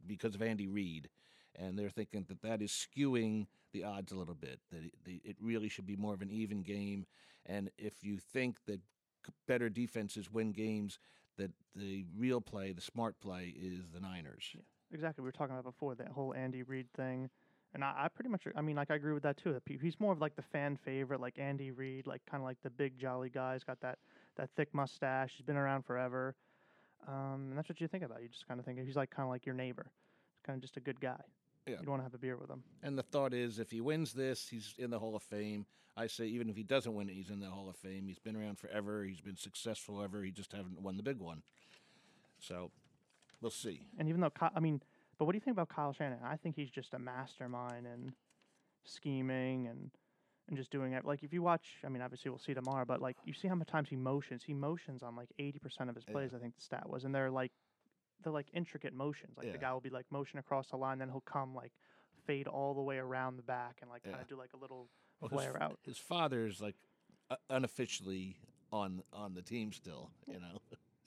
because 0.08 0.36
of 0.36 0.42
Andy 0.42 0.68
Reid, 0.68 1.10
and 1.56 1.78
they're 1.78 1.90
thinking 1.90 2.26
that 2.30 2.42
that 2.42 2.62
is 2.62 2.72
skewing 2.72 3.48
the 3.74 3.84
odds 3.84 4.12
a 4.12 4.16
little 4.16 4.36
bit. 4.36 4.60
That 4.72 4.90
it, 5.06 5.36
really 5.42 5.70
should 5.70 5.86
be 5.86 5.96
more 5.96 6.14
of 6.14 6.22
an 6.22 6.32
even 6.32 6.62
game, 6.62 7.06
and 7.46 7.70
if 7.78 8.04
you 8.04 8.18
think 8.18 8.58
that 8.66 8.80
better 9.48 9.70
defenses 9.70 10.32
win 10.32 10.52
games, 10.52 11.00
that 11.38 11.52
the 11.76 12.06
real 12.18 12.42
play, 12.42 12.72
the 12.72 12.82
smart 12.82 13.20
play, 13.20 13.54
is 13.58 13.90
the 13.94 14.00
Niners. 14.00 14.52
Yeah. 14.54 14.62
Exactly, 14.92 15.24
we 15.24 15.28
were 15.28 15.32
talking 15.32 15.56
about 15.56 15.66
before 15.66 15.96
that 15.96 16.10
whole 16.10 16.34
Andy 16.34 16.62
Reid 16.64 16.88
thing, 16.96 17.30
and 17.74 17.84
I, 17.84 18.04
I 18.04 18.08
pretty 18.08 18.30
much, 18.30 18.44
I 18.56 18.62
mean, 18.62 18.76
like 18.76 18.92
I 18.92 18.96
agree 18.96 19.14
with 19.14 19.24
that 19.24 19.38
too. 19.38 19.60
He's 19.66 20.00
more 20.00 20.14
of 20.14 20.22
like 20.22 20.36
the 20.36 20.44
fan 20.44 20.78
favorite, 20.78 21.20
like 21.20 21.40
Andy 21.40 21.72
Reid, 21.72 22.06
like 22.08 22.22
kind 22.30 22.42
of 22.42 22.46
like 22.46 22.58
the 22.64 22.70
big 22.70 22.98
jolly 23.00 23.30
guy. 23.30 23.54
He's 23.54 23.64
got 23.64 23.82
that 23.82 23.98
that 24.38 24.50
thick 24.56 24.74
mustache. 24.74 25.34
He's 25.38 25.46
been 25.46 25.58
around 25.58 25.86
forever, 25.86 26.36
um, 27.08 27.48
and 27.50 27.58
that's 27.58 27.70
what 27.70 27.82
you 27.82 27.88
think 27.88 28.04
about. 28.04 28.22
You 28.22 28.30
just 28.30 28.48
kind 28.48 28.60
of 28.60 28.66
think 28.66 28.80
he's 28.86 28.96
like 28.96 29.10
kind 29.10 29.25
of 29.25 29.30
like 29.30 29.46
your 29.46 29.56
neighbor. 29.56 29.92
He's 30.36 30.46
kind 30.46 30.58
of 30.58 30.62
just 30.62 30.78
a 30.78 30.82
good 30.82 31.00
guy. 31.00 31.22
Yeah. 31.68 31.75
You'd 31.80 31.90
want 31.90 32.02
to 32.02 32.04
have 32.04 32.13
a 32.13 32.18
beer 32.18 32.36
with 32.36 32.50
him. 32.50 32.63
And 32.82 32.98
the 32.98 33.04
thought 33.04 33.34
is, 33.34 33.60
if 33.60 33.72
he 33.72 33.80
wins 33.80 34.13
this, 34.13 34.50
he's 34.50 34.74
in 34.78 34.90
the 34.90 35.00
Hall 35.00 35.16
of 35.16 35.24
Fame. 35.24 35.66
I 35.96 36.08
say, 36.08 36.25
even 36.25 36.50
if 36.50 36.58
he 36.58 36.63
doesn't 36.63 36.94
win 36.94 37.08
it, 37.08 37.13
he's 37.13 37.30
in 37.30 37.40
the 37.40 37.50
Hall 37.50 37.70
of 37.70 37.75
Fame. 37.78 38.08
He's 38.08 38.20
been 38.20 38.36
around 38.36 38.58
forever. 38.58 39.04
He's 39.04 39.22
been 39.22 39.38
successful 39.38 40.02
ever. 40.02 40.24
He 40.24 40.32
just 40.32 40.52
haven't 40.52 40.82
won 40.82 40.98
the 40.98 41.04
big 41.04 41.20
one. 41.20 41.44
So, 42.40 42.72
we'll 43.42 43.52
see. 43.52 43.82
And 43.98 44.10
even 44.10 44.20
though, 44.20 44.32
I 44.56 44.60
mean, 44.60 44.82
but 45.18 45.25
what 45.25 45.32
do 45.32 45.38
you 45.38 45.42
think 45.42 45.56
about 45.56 45.70
Kyle 45.70 45.94
Shanahan? 45.94 46.25
I 46.25 46.36
think 46.36 46.56
he's 46.56 46.72
just 46.72 46.94
a 46.94 47.00
mastermind 47.00 47.86
and 47.86 48.13
scheming 48.84 49.68
and 49.68 49.92
and 50.48 50.58
just 50.58 50.72
doing 50.72 50.94
it. 50.94 51.06
Like 51.06 51.24
if 51.24 51.34
you 51.34 51.42
watch, 51.42 51.66
I 51.86 51.90
mean, 51.90 52.02
obviously 52.02 52.30
we'll 52.30 52.40
see 52.40 52.54
tomorrow, 52.54 52.86
but 52.86 53.02
like 53.02 53.18
you 53.26 53.34
see 53.34 53.48
how 53.48 53.56
many 53.56 53.66
times 53.66 53.90
he 53.90 53.96
motions. 53.96 54.44
He 54.44 54.54
motions 54.54 55.04
on 55.04 55.16
like 55.16 55.30
eighty 55.40 55.60
percent 55.60 55.90
of 55.90 55.96
his 55.96 56.06
Yeah. 56.08 56.14
plays. 56.14 56.34
I 56.34 56.40
think 56.40 56.56
the 56.56 56.62
stat 56.62 56.90
was, 56.90 57.04
and 57.06 57.14
they're 57.16 57.32
like 57.32 57.52
they're 58.24 58.34
like 58.34 58.48
intricate 58.54 58.94
motions. 58.94 59.38
Like 59.38 59.48
Yeah. 59.48 59.54
the 59.54 59.58
guy 59.58 59.74
will 59.74 59.82
be 59.82 59.90
like 59.90 60.06
motion 60.12 60.40
across 60.40 60.70
the 60.70 60.78
line, 60.78 61.00
then 61.00 61.10
he'll 61.10 61.22
come 61.22 61.54
like 61.56 61.72
fade 62.26 62.48
all 62.48 62.74
the 62.74 62.82
way 62.82 62.98
around 62.98 63.36
the 63.38 63.44
back 63.44 63.78
and 63.82 63.90
like 63.90 64.04
kind 64.04 64.16
Yeah. 64.16 64.22
of 64.22 64.28
do 64.28 64.36
like 64.38 64.54
a 64.54 64.58
little 64.58 64.90
Well, 65.20 65.30
his, 65.30 65.42
flare 65.42 65.62
out. 65.64 65.80
his 65.84 65.98
father's 65.98 66.62
like 66.62 66.76
uh, 67.30 67.36
unofficially 67.50 68.38
on 68.72 69.04
on 69.14 69.34
the 69.34 69.42
team 69.42 69.72
still. 69.72 70.10
You 70.28 70.40
know. 70.40 70.60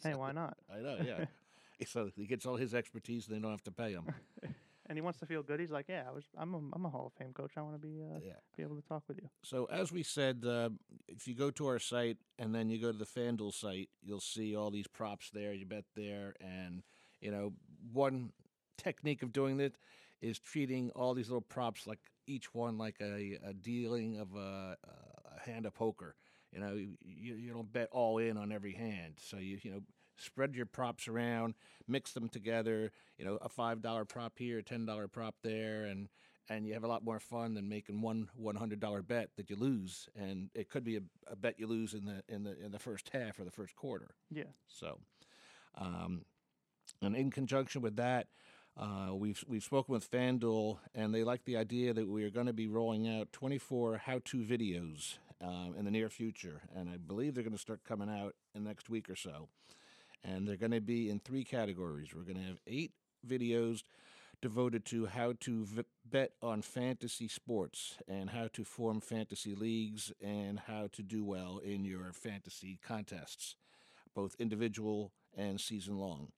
Hey, 0.03 0.15
why 0.23 0.33
not? 0.33 0.57
I 0.73 0.79
know. 0.81 0.99
Yeah. 1.05 1.25
so 1.87 2.11
he 2.17 2.27
gets 2.27 2.47
all 2.47 2.57
his 2.57 2.75
expertise, 2.75 3.27
and 3.29 3.37
they 3.37 3.41
don't 3.41 3.51
have 3.51 3.65
to 3.65 3.73
pay 3.73 3.93
him. 3.93 4.07
And 4.89 4.97
he 4.97 5.03
wants 5.03 5.19
to 5.19 5.27
feel 5.27 5.43
good. 5.43 5.59
He's 5.59 5.71
like, 5.71 5.87
yeah, 5.89 6.05
I 6.09 6.13
was, 6.13 6.25
I'm, 6.39 6.55
a, 6.55 6.59
I'm 6.73 6.85
a 6.85 6.89
Hall 6.89 7.07
of 7.07 7.13
Fame 7.15 7.33
coach. 7.33 7.53
I 7.57 7.63
want 7.63 7.75
to 7.75 7.81
be, 7.81 8.03
uh, 8.03 8.21
yeah. 8.23 8.35
be 8.57 8.63
able 8.63 8.77
to 8.77 8.87
talk 8.87 9.03
with 9.09 9.19
you. 9.19 9.29
So 9.43 9.65
as 9.71 9.91
we 9.91 10.03
said, 10.03 10.45
uh, 10.47 10.71
if 11.09 11.27
you 11.27 11.35
go 11.35 11.51
to 11.51 11.67
our 11.67 11.79
site 11.79 12.19
and 12.39 12.55
then 12.55 12.71
you 12.71 12.81
go 12.81 12.93
to 12.93 12.99
the 12.99 13.05
FanDuel 13.05 13.53
site, 13.53 13.89
you'll 14.03 14.21
see 14.21 14.55
all 14.55 14.71
these 14.71 14.87
props 14.87 15.31
there. 15.33 15.53
You 15.53 15.67
bet 15.67 15.85
there, 15.95 16.35
and 16.41 16.83
you 17.21 17.31
know 17.31 17.53
one 17.93 18.31
technique 18.79 19.23
of 19.23 19.33
doing 19.33 19.59
it 19.61 19.77
is 20.21 20.39
treating 20.39 20.91
all 20.91 21.15
these 21.15 21.29
little 21.29 21.41
props 21.41 21.87
like 21.87 21.99
each 22.27 22.55
one 22.55 22.79
like 22.79 22.97
a, 23.01 23.39
a 23.45 23.53
dealing 23.53 24.19
of 24.19 24.35
a, 24.35 24.77
a 24.85 25.49
hand 25.49 25.67
of 25.67 25.75
poker. 25.75 26.15
You 26.53 26.61
know, 26.61 26.75
you, 26.75 27.35
you 27.35 27.53
don't 27.53 27.73
bet 27.73 27.89
all 27.93 28.19
in 28.19 28.37
on 28.37 28.53
every 28.53 28.73
hand. 28.73 29.15
So 29.19 29.37
you 29.37 29.59
you 29.63 29.71
know 29.73 29.81
spread 30.17 30.55
your 30.55 30.67
props 30.67 31.09
around, 31.09 31.55
mix 31.87 32.13
them 32.13 32.29
together. 32.29 32.93
You 33.19 33.25
know, 33.25 33.39
a 33.41 33.49
five 33.49 33.83
dollar 33.83 34.05
prop 34.05 34.39
here, 34.39 34.59
a 34.59 34.63
ten 34.63 34.87
dollar 34.87 35.09
prop 35.09 35.37
there, 35.43 35.85
and 35.85 36.09
and 36.49 36.67
you 36.67 36.75
have 36.75 36.85
a 36.85 36.89
lot 36.89 37.05
more 37.05 37.19
fun 37.19 37.55
than 37.55 37.69
making 37.69 38.01
one 38.01 38.29
one 38.35 38.57
hundred 38.57 38.81
dollar 38.81 39.03
bet 39.03 39.31
that 39.37 39.51
you 39.51 39.57
lose, 39.57 40.09
and 40.17 40.51
it 40.55 40.69
could 40.69 40.85
be 40.85 40.97
a, 40.97 41.01
a 41.29 41.37
bet 41.37 41.59
you 41.59 41.67
lose 41.67 41.95
in 41.95 42.05
the 42.05 42.23
in 42.29 42.45
the 42.45 42.57
in 42.65 42.73
the 42.73 42.79
first 42.79 43.11
half 43.13 43.39
or 43.39 43.45
the 43.45 43.51
first 43.51 43.75
quarter. 43.77 44.15
Yeah. 44.31 44.45
So, 44.69 44.99
um, 45.77 46.25
and 47.03 47.17
in 47.17 47.31
conjunction 47.31 47.83
with 47.83 47.97
that, 47.97 48.29
uh, 48.77 49.15
we've 49.15 49.43
we've 49.49 49.65
spoken 49.65 49.93
with 49.93 50.11
FanDuel, 50.11 50.79
and 50.95 51.15
they 51.15 51.25
like 51.25 51.45
the 51.45 51.57
idea 51.57 51.95
that 51.95 52.09
we 52.09 52.25
are 52.25 52.31
going 52.31 52.47
to 52.47 52.53
be 52.53 52.67
rolling 52.67 53.09
out 53.09 53.33
24 53.33 53.99
how-to 54.05 54.39
videos 54.39 55.19
um, 55.41 55.75
in 55.79 55.85
the 55.85 55.91
near 55.91 56.09
future, 56.09 56.63
and 56.75 56.89
I 56.89 56.97
believe 56.97 57.35
they're 57.35 57.45
going 57.45 57.53
to 57.55 57.59
start 57.59 57.85
coming 57.85 58.11
out 58.11 58.35
in 58.55 58.65
the 58.65 58.69
next 58.69 58.89
week 58.91 59.09
or 59.09 59.17
so. 59.17 59.49
And 60.27 60.47
they're 60.47 60.57
going 60.57 60.73
to 60.73 60.81
be 60.81 61.09
in 61.09 61.21
three 61.21 61.45
categories. 61.45 62.09
We're 62.15 62.23
going 62.23 62.39
to 62.39 62.49
have 62.49 62.61
eight 62.67 62.93
videos 63.27 63.83
devoted 64.43 64.85
to 64.87 65.07
how 65.07 65.35
to 65.41 65.65
v- 65.65 65.83
bet 66.05 66.33
on 66.43 66.63
fantasy 66.63 67.29
sports 67.29 67.97
and 68.09 68.31
how 68.31 68.49
to 68.53 68.65
form 68.65 69.01
fantasy 69.01 69.55
leagues 69.55 70.13
and 70.23 70.61
how 70.67 70.89
to 70.93 71.03
do 71.03 71.25
well 71.25 71.59
in 71.59 71.85
your 71.85 72.13
fantasy 72.13 72.79
contests, 72.87 73.57
both 74.15 74.37
individual 74.39 75.13
and 75.37 75.61
season 75.61 75.99
long. 75.99 76.33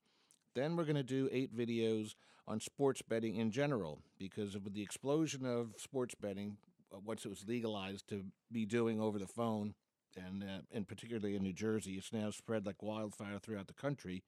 Then 0.54 0.76
we're 0.76 0.84
going 0.84 0.96
to 0.96 1.02
do 1.02 1.28
eight 1.32 1.56
videos 1.56 2.14
on 2.46 2.60
sports 2.60 3.02
betting 3.02 3.36
in 3.36 3.50
general 3.50 4.00
because 4.18 4.54
of 4.54 4.72
the 4.72 4.82
explosion 4.82 5.44
of 5.44 5.74
sports 5.76 6.14
betting 6.14 6.56
uh, 6.92 6.98
once 7.04 7.24
it 7.24 7.28
was 7.28 7.44
legalized 7.46 8.08
to 8.08 8.24
be 8.50 8.64
doing 8.64 9.00
over 9.00 9.18
the 9.18 9.26
phone, 9.26 9.74
and 10.26 10.42
uh, 10.42 10.60
and 10.72 10.86
particularly 10.86 11.36
in 11.36 11.42
New 11.42 11.52
Jersey, 11.52 11.94
it's 11.94 12.12
now 12.12 12.30
spread 12.30 12.66
like 12.66 12.82
wildfire 12.82 13.38
throughout 13.38 13.66
the 13.66 13.74
country, 13.74 14.22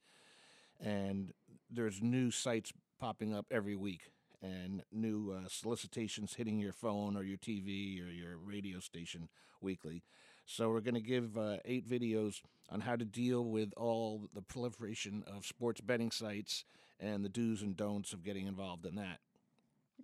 and 0.79 1.33
there's 1.69 2.01
new 2.01 2.31
sites 2.31 2.71
popping 2.99 3.33
up 3.33 3.45
every 3.51 3.75
week 3.75 4.11
and 4.41 4.83
new 4.91 5.31
uh, 5.31 5.47
solicitations 5.47 6.35
hitting 6.35 6.59
your 6.59 6.73
phone 6.73 7.15
or 7.15 7.23
your 7.23 7.37
TV 7.37 8.03
or 8.03 8.09
your 8.09 8.37
radio 8.37 8.79
station 8.79 9.29
weekly. 9.61 10.03
So 10.45 10.69
we're 10.69 10.81
going 10.81 10.95
to 10.95 11.01
give 11.01 11.37
uh, 11.37 11.57
eight 11.65 11.87
videos 11.87 12.41
on 12.69 12.81
how 12.81 12.95
to 12.95 13.05
deal 13.05 13.45
with 13.45 13.71
all 13.77 14.27
the 14.33 14.41
proliferation 14.41 15.23
of 15.27 15.45
sports 15.45 15.81
betting 15.81 16.11
sites 16.11 16.65
and 16.99 17.23
the 17.23 17.29
do's 17.29 17.61
and 17.61 17.77
don'ts 17.77 18.13
of 18.13 18.23
getting 18.23 18.47
involved 18.47 18.85
in 18.85 18.95
that. 18.95 19.19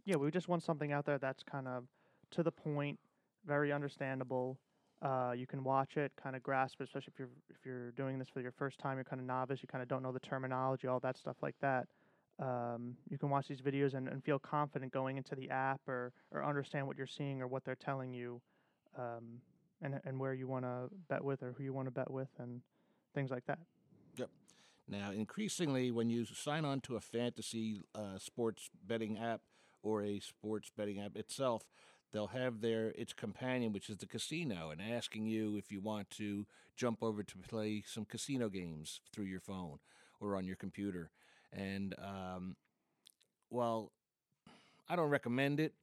Yeah, 0.06 0.15
we 0.15 0.32
just 0.32 0.47
want 0.47 0.63
something 0.63 0.91
out 0.91 1.06
there 1.06 1.17
that's 1.17 1.43
kind 1.43 1.67
of 1.67 1.86
to 2.32 2.43
the 2.43 2.52
point, 2.52 3.00
very 3.45 3.71
understandable. 3.71 4.60
Uh, 5.02 5.34
you 5.36 5.46
can 5.46 5.64
watch 5.64 5.96
it, 5.96 6.12
kind 6.22 6.36
of 6.36 6.42
grasp 6.42 6.82
it, 6.82 6.86
especially 6.86 7.14
if 7.14 7.20
you're 7.20 7.30
if 7.50 7.66
you're 7.66 7.92
doing 7.92 8.18
this 8.18 8.28
for 8.30 8.42
your 8.42 8.52
first 8.52 8.80
time. 8.80 8.98
You're 8.98 9.04
kind 9.04 9.20
of 9.20 9.28
novice. 9.28 9.60
You 9.62 9.68
kind 9.68 9.82
of 9.82 9.88
don't 9.88 10.02
know 10.02 10.12
the 10.12 10.20
terminology, 10.20 10.88
all 10.88 11.00
that 11.02 11.18
stuff 11.18 11.38
like 11.42 11.56
that. 11.62 11.88
Um, 12.40 12.96
you 13.10 13.18
can 13.18 13.30
watch 13.30 13.48
these 13.48 13.62
videos 13.62 13.94
and, 13.96 14.08
and 14.08 14.24
feel 14.24 14.40
confident 14.40 14.92
going 14.92 15.18
into 15.18 15.36
the 15.36 15.50
app 15.50 15.82
or 15.88 16.14
or 16.32 16.44
understand 16.44 16.88
what 16.88 16.98
you're 16.98 17.08
seeing 17.08 17.42
or 17.42 17.48
what 17.48 17.64
they're 17.64 17.76
telling 17.76 18.12
you, 18.12 18.42
um, 18.98 19.40
and 19.82 20.00
and 20.04 20.20
where 20.20 20.34
you 20.34 20.48
want 20.48 20.66
to 20.66 20.90
bet 21.10 21.24
with 21.24 21.44
or 21.44 21.54
who 21.58 21.64
you 21.64 21.74
want 21.74 21.88
to 21.88 21.92
bet 21.92 22.10
with 22.10 22.30
and 22.40 22.62
things 23.14 23.30
like 23.30 23.46
that. 23.46 23.60
Yep. 24.18 24.30
Now, 24.88 25.12
increasingly, 25.12 25.92
when 25.92 26.10
you 26.10 26.26
sign 26.26 26.66
on 26.66 26.82
to 26.82 26.96
a 26.96 27.00
fantasy 27.02 27.84
uh, 27.94 28.18
sports 28.18 28.70
betting 28.88 29.18
app 29.18 29.42
or 29.84 30.04
a 30.04 30.20
sports 30.20 30.72
betting 30.76 31.00
app 31.00 31.16
itself, 31.16 31.70
they'll 32.12 32.28
have 32.28 32.62
their 32.62 32.89
its 32.89 33.13
companion, 33.13 33.74
which 33.74 33.89
is 33.89 33.98
the 33.98 34.06
casino, 34.06 34.72
and 34.72 34.82
asking 34.82 35.26
you 35.26 35.58
if 35.58 35.72
you 35.72 35.82
want 35.82 36.10
to 36.12 36.46
jump 36.76 37.02
over 37.02 37.24
to 37.24 37.38
play 37.38 37.84
some 37.86 38.06
casino 38.06 38.50
games 38.50 39.02
through 39.12 39.26
your 39.26 39.39
phone 39.39 39.80
or 40.20 40.36
on 40.36 40.46
your 40.46 40.56
computer. 40.56 41.10
And 41.52 41.96
um, 42.02 42.56
well, 43.50 43.91
I 44.89 44.96
don't 44.96 45.10
recommend 45.10 45.60
it. 45.60 45.74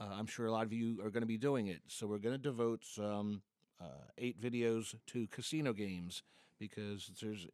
Uh, 0.00 0.08
I'm 0.12 0.26
sure 0.26 0.46
a 0.46 0.52
lot 0.52 0.64
of 0.64 0.72
you 0.72 1.00
are 1.02 1.10
going 1.10 1.22
to 1.22 1.26
be 1.26 1.38
doing 1.38 1.68
it. 1.68 1.80
So 1.86 2.06
we're 2.06 2.18
going 2.18 2.34
to 2.34 2.42
devote 2.42 2.84
some 2.84 3.42
uh, 3.80 4.08
eight 4.18 4.40
videos 4.40 4.94
to 5.08 5.26
casino 5.28 5.72
games 5.72 6.22
because 6.58 7.10
there's 7.20 7.46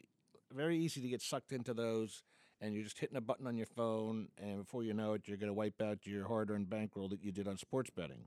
very 0.55 0.79
easy 0.79 1.01
to 1.01 1.09
get 1.09 1.23
sucked 1.23 1.53
into 1.53 1.75
those 1.75 2.23
and 2.61 2.75
you're 2.75 2.85
just 2.85 2.99
hitting 2.99 3.17
a 3.17 3.21
button 3.21 3.47
on 3.47 3.57
your 3.57 3.67
phone 3.67 4.29
and 4.39 4.59
before 4.59 4.83
you 4.83 4.93
know 4.93 5.13
it 5.15 5.23
you're 5.27 5.37
going 5.37 5.49
to 5.49 5.55
wipe 5.55 5.81
out 5.81 6.07
your 6.07 6.27
hard-earned 6.27 6.69
bankroll 6.69 7.09
that 7.09 7.23
you 7.23 7.33
did 7.33 7.47
on 7.49 7.57
sports 7.57 7.91
betting 7.91 8.27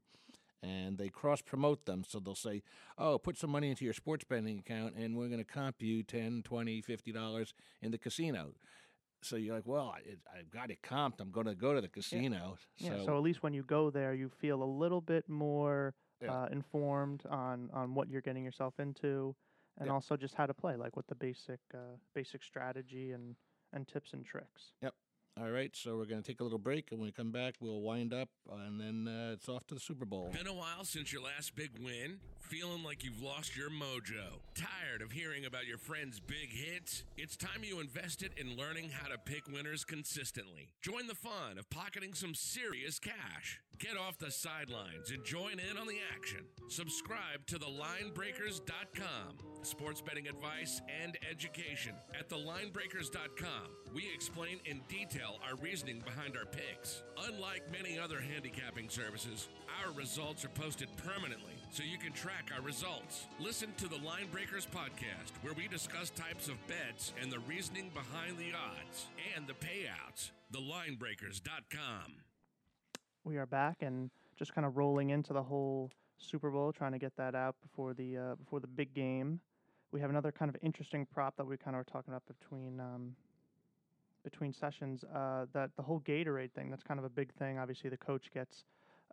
and 0.64 0.98
they 0.98 1.10
cross 1.10 1.42
promote 1.42 1.86
them 1.86 2.04
so 2.08 2.20
they'll 2.20 2.36
say 2.36 2.62
oh 2.98 3.18
put 3.18 3.38
some 3.38 3.50
money 3.50 3.70
into 3.70 3.84
your 3.86 3.94
sports 3.94 4.24
betting 4.24 4.60
account 4.60 4.96
and 4.96 5.16
we're 5.16 5.28
going 5.28 5.38
to 5.40 5.44
comp 5.44 5.82
you 5.82 6.04
10 6.04 6.44
20 6.44 6.82
50 6.82 7.12
dollars 7.12 7.54
in 7.82 7.92
the 7.92 7.98
casino 7.98 8.54
so 9.24 9.36
you're 9.36 9.54
like, 9.54 9.68
well, 9.68 9.94
I, 9.96 10.00
I've 10.36 10.50
got 10.50 10.72
it 10.72 10.82
comped. 10.82 11.20
I'm 11.20 11.30
going 11.30 11.46
to 11.46 11.54
go 11.54 11.76
to 11.76 11.80
the 11.82 11.88
casino. 11.88 12.58
Yeah. 12.80 12.98
So, 12.98 13.06
So 13.06 13.18
at 13.18 13.22
least 13.22 13.44
when 13.44 13.54
you 13.54 13.62
go 13.62 13.92
there, 13.92 14.16
you 14.16 14.30
feel 14.30 14.64
a 14.64 14.66
little 14.66 15.00
bit 15.00 15.30
more 15.30 15.94
Yeah. 16.24 16.32
uh, 16.32 16.48
informed 16.52 17.24
on 17.30 17.70
on 17.72 17.94
what 17.94 18.10
you're 18.10 18.22
getting 18.22 18.44
yourself 18.44 18.80
into, 18.80 19.36
and 19.78 19.88
Yeah. 19.90 19.94
also 19.94 20.18
just 20.18 20.34
how 20.34 20.48
to 20.48 20.56
play, 20.56 20.76
like 20.76 20.96
with 20.96 21.06
the 21.06 21.14
basic 21.14 21.60
uh, 21.72 21.98
basic 22.16 22.42
strategy 22.42 23.12
and 23.12 23.36
and 23.74 23.88
tips 23.88 24.14
and 24.14 24.26
tricks. 24.26 24.74
Yep. 24.82 24.94
All 25.40 25.50
right. 25.50 25.72
So 25.76 25.98
we're 25.98 26.06
going 26.06 26.22
to 26.22 26.28
take 26.28 26.40
a 26.42 26.44
little 26.44 26.60
break, 26.60 26.92
and 26.92 27.00
when 27.00 27.08
we 27.08 27.12
come 27.12 27.32
back, 27.32 27.56
we'll 27.60 27.82
wind 27.82 28.14
up, 28.14 28.30
and 28.52 28.80
then 28.80 29.08
uh, 29.08 29.34
it's 29.34 29.48
off 29.48 29.66
to 29.68 29.74
the 29.74 29.80
Super 29.80 30.06
Bowl. 30.06 30.30
Been 30.34 30.48
a 30.48 30.54
while 30.54 30.84
since 30.84 31.12
your 31.14 31.22
last 31.24 31.56
big 31.56 31.72
win? 31.80 32.20
Feeling 32.52 32.84
like 32.84 33.06
you've 33.06 33.24
lost 33.24 33.56
your 33.56 33.70
mojo? 33.70 34.42
Tired 34.56 35.02
of 35.02 35.14
hearing 35.14 35.46
about 35.46 35.68
your 35.68 35.78
friends' 35.78 36.20
big 36.20 36.52
hits? 36.52 37.06
It's 37.16 37.38
time 37.38 37.64
you 37.64 37.80
invested 37.80 38.32
in 38.36 38.58
learning 38.58 38.90
how 38.90 39.08
to 39.08 39.18
pick 39.18 39.48
winners 39.48 39.86
consistently. 39.86 40.68
Join 40.82 41.08
the 41.08 41.16
fun 41.16 41.58
of 41.58 41.70
pocketing 41.70 42.14
some 42.14 42.36
serious 42.36 43.00
cash. 43.00 43.62
Get 43.80 43.96
off 43.96 44.18
the 44.18 44.32
sidelines 44.32 45.12
and 45.12 45.24
join 45.24 45.62
in 45.62 45.78
on 45.78 45.88
the 45.88 46.00
action. 46.14 46.42
Subscribe 46.68 47.48
to 47.48 47.58
thelinebreakers.com. 47.58 49.38
Sports 49.62 50.02
betting 50.02 50.28
advice 50.28 50.82
and 51.02 51.18
education. 51.32 51.94
At 52.20 52.28
thelinebreakers.com, 52.28 53.96
we 53.96 54.10
explain 54.14 54.60
in 54.66 54.82
detail 54.90 55.40
our 55.48 55.56
reasoning 55.56 56.04
behind 56.04 56.36
our 56.36 56.46
picks. 56.46 57.02
Unlike 57.30 57.72
many 57.72 57.98
other 57.98 58.20
handicapping 58.20 58.90
services, 58.90 59.48
our 59.82 59.94
results 59.94 60.44
are 60.44 60.50
posted 60.50 60.90
permanently 60.98 61.61
so 61.72 61.84
you 61.84 61.98
can 61.98 62.12
track 62.12 62.52
our 62.54 62.62
results. 62.62 63.28
Listen 63.40 63.70
to 63.78 63.88
the 63.88 63.96
Line 64.06 64.28
Breakers 64.32 64.68
podcast, 64.68 65.32
where 65.42 65.54
we 65.54 65.68
discuss 65.68 66.10
types 66.10 66.50
of 66.50 66.56
bets 66.68 67.14
and 67.22 67.32
the 67.32 67.40
reasoning 67.40 67.90
behind 67.94 68.38
the 68.38 68.54
odds 68.54 69.08
and 69.36 69.48
the 69.48 69.54
payouts. 69.54 70.32
TheLineBreakers.com. 70.54 72.14
We 73.24 73.38
are 73.38 73.46
back 73.46 73.78
and 73.82 74.10
just 74.38 74.54
kind 74.54 74.68
of 74.68 74.76
rolling 74.76 75.12
into 75.12 75.32
the 75.32 75.44
whole 75.44 75.90
Super 76.18 76.52
Bowl, 76.52 76.74
trying 76.74 76.92
to 76.92 77.00
get 77.00 77.16
that 77.16 77.36
out 77.36 77.56
before 77.62 77.94
the 77.94 78.18
uh, 78.18 78.36
before 78.36 78.60
the 78.60 78.68
big 78.68 78.94
game. 78.94 79.40
We 79.92 80.02
have 80.02 80.10
another 80.10 80.32
kind 80.32 80.50
of 80.50 80.58
interesting 80.62 81.06
prop 81.06 81.38
that 81.38 81.46
we 81.46 81.58
kind 81.58 81.76
of 81.76 81.80
were 81.80 81.92
talking 81.92 82.14
about 82.14 82.24
between 82.28 82.80
um, 82.80 83.16
between 84.24 84.52
sessions. 84.54 85.04
Uh, 85.04 85.46
that 85.54 85.72
the 85.78 85.84
whole 85.84 86.02
Gatorade 86.02 86.52
thing. 86.52 86.70
That's 86.70 86.84
kind 86.84 87.00
of 87.00 87.06
a 87.06 87.10
big 87.10 87.34
thing. 87.36 87.58
Obviously, 87.58 87.90
the 87.90 87.98
coach 87.98 88.32
gets 88.34 88.66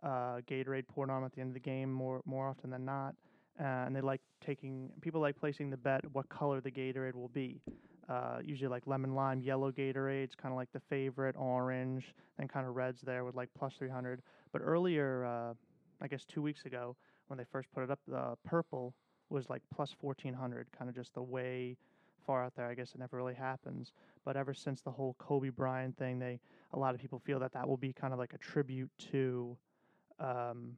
uh, 0.03 0.41
Gatorade 0.47 0.87
poured 0.87 1.09
on 1.09 1.19
him 1.19 1.25
at 1.25 1.33
the 1.33 1.41
end 1.41 1.49
of 1.49 1.53
the 1.53 1.59
game 1.59 1.91
more 1.91 2.21
more 2.25 2.47
often 2.47 2.69
than 2.69 2.85
not, 2.85 3.15
uh, 3.59 3.85
and 3.85 3.95
they 3.95 4.01
like 4.01 4.21
taking 4.45 4.91
people 5.01 5.21
like 5.21 5.35
placing 5.37 5.69
the 5.69 5.77
bet 5.77 6.01
what 6.13 6.27
color 6.29 6.61
the 6.61 6.71
Gatorade 6.71 7.15
will 7.15 7.29
be. 7.29 7.61
Uh, 8.07 8.39
usually 8.43 8.69
like 8.69 8.87
lemon 8.87 9.13
lime, 9.13 9.39
yellow 9.39 9.71
Gatorades, 9.71 10.35
kind 10.35 10.51
of 10.51 10.55
like 10.55 10.71
the 10.73 10.79
favorite, 10.79 11.35
orange, 11.37 12.15
then 12.37 12.47
kind 12.47 12.65
of 12.65 12.75
reds 12.75 13.01
there 13.01 13.23
with 13.23 13.35
like 13.35 13.49
plus 13.55 13.75
300. 13.77 14.23
But 14.51 14.63
earlier, 14.63 15.25
uh, 15.25 15.53
I 16.01 16.07
guess 16.07 16.25
two 16.25 16.41
weeks 16.41 16.65
ago, 16.65 16.95
when 17.27 17.37
they 17.37 17.43
first 17.51 17.71
put 17.71 17.83
it 17.83 17.91
up, 17.91 17.99
the 18.07 18.35
purple 18.43 18.95
was 19.29 19.47
like 19.47 19.61
plus 19.73 19.95
1400, 20.01 20.67
kind 20.75 20.89
of 20.89 20.95
just 20.95 21.13
the 21.13 21.21
way 21.21 21.77
far 22.25 22.43
out 22.43 22.55
there. 22.55 22.67
I 22.67 22.73
guess 22.73 22.93
it 22.93 22.99
never 22.99 23.17
really 23.17 23.35
happens. 23.35 23.91
But 24.25 24.35
ever 24.35 24.55
since 24.55 24.81
the 24.81 24.91
whole 24.91 25.15
Kobe 25.19 25.49
Bryant 25.49 25.97
thing, 25.97 26.17
they 26.17 26.39
a 26.73 26.79
lot 26.79 26.95
of 26.95 27.01
people 27.01 27.19
feel 27.19 27.39
that 27.39 27.53
that 27.53 27.67
will 27.67 27.77
be 27.77 27.93
kind 27.93 28.13
of 28.13 28.19
like 28.19 28.33
a 28.33 28.37
tribute 28.37 28.91
to 29.11 29.57
um, 30.19 30.77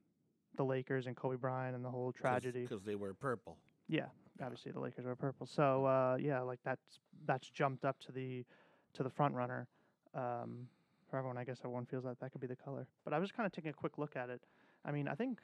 the 0.56 0.64
Lakers 0.64 1.08
and 1.08 1.16
Kobe 1.16 1.38
Bryant 1.38 1.76
and 1.76 1.84
the 1.84 1.90
whole 1.90 2.12
tragedy. 2.12 2.62
because 2.64 2.84
they 2.84 2.96
were 2.96 3.14
purple. 3.14 3.58
Yeah, 3.88 4.06
obviously 4.42 4.72
the 4.72 4.80
Lakers 4.80 5.06
are 5.06 5.16
purple. 5.16 5.46
So 5.48 5.86
uh, 5.86 6.18
yeah, 6.20 6.42
like 6.42 6.60
that's 6.64 7.00
that's 7.26 7.50
jumped 7.50 7.86
up 7.86 8.00
to 8.02 8.12
the 8.12 8.46
to 8.94 9.04
the 9.04 9.10
front 9.10 9.34
runner. 9.36 9.68
Um, 10.14 10.68
for 11.10 11.18
everyone, 11.18 11.38
I 11.38 11.44
guess 11.44 11.60
everyone 11.60 11.86
feels 11.86 12.04
that 12.06 12.20
that 12.20 12.32
could 12.32 12.42
be 12.42 12.48
the 12.48 12.56
color. 12.56 12.88
But 13.04 13.14
I 13.14 13.20
was 13.20 13.32
kind 13.32 13.46
of 13.46 13.52
taking 13.52 13.70
a 13.72 13.74
quick 13.74 13.98
look 13.98 14.16
at 14.16 14.30
it. 14.30 14.42
I 14.86 14.92
mean, 14.92 15.08
I 15.08 15.16
think 15.16 15.40